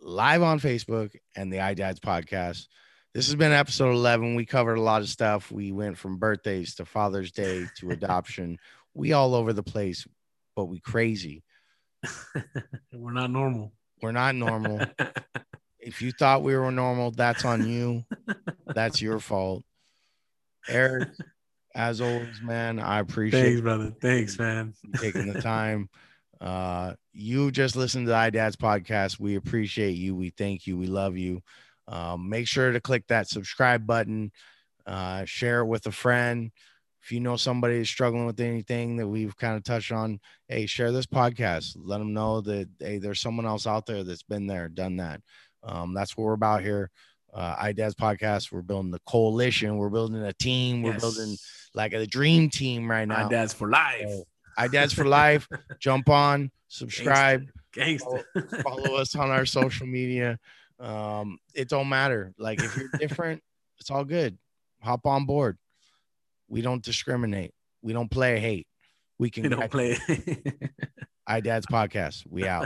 [0.00, 2.66] live on Facebook and the iDads podcast.
[3.14, 4.34] This has been episode 11.
[4.34, 5.52] We covered a lot of stuff.
[5.52, 8.58] We went from birthdays to Father's Day to adoption.
[8.94, 10.06] we all over the place,
[10.54, 11.42] but we crazy.
[12.92, 13.72] we're not normal.
[14.02, 14.80] We're not normal.
[15.78, 18.04] if you thought we were normal, that's on you.
[18.66, 19.64] That's your fault.
[20.68, 21.10] Erik,
[21.74, 23.94] as always, man, I appreciate Thanks, you brother.
[24.00, 24.74] Thanks, man.
[24.96, 25.88] taking the time.
[26.40, 29.18] Uh, you just listened to the iDads podcast.
[29.18, 30.14] We appreciate you.
[30.14, 30.76] We thank you.
[30.76, 31.42] We love you.
[31.86, 34.32] Um, make sure to click that subscribe button,
[34.86, 36.50] uh, share it with a friend.
[37.04, 40.64] If you know somebody is struggling with anything that we've kind of touched on, hey,
[40.64, 41.76] share this podcast.
[41.78, 45.20] Let them know that hey, there's someone else out there that's been there, done that.
[45.62, 46.90] Um, that's what we're about here.
[47.34, 48.50] Uh, iDads podcast.
[48.52, 49.76] We're building the coalition.
[49.76, 50.82] We're building a team.
[50.82, 51.00] We're Yes.
[51.02, 51.36] building
[51.74, 53.28] like a dream team right now.
[53.28, 54.08] dad's for life.
[54.08, 54.24] So,
[54.58, 55.46] iDads for life.
[55.80, 57.42] Jump on, subscribe,
[57.74, 58.24] Gangster.
[58.62, 60.38] follow us on our social media.
[60.80, 62.32] Um, it don't matter.
[62.38, 63.42] Like if you're different,
[63.78, 64.38] it's all good.
[64.80, 65.58] Hop on board.
[66.54, 67.50] We don't discriminate.
[67.82, 68.68] We don't play hate.
[69.18, 69.96] We can We don't play.
[71.28, 72.22] iDads podcast.
[72.30, 72.62] We out.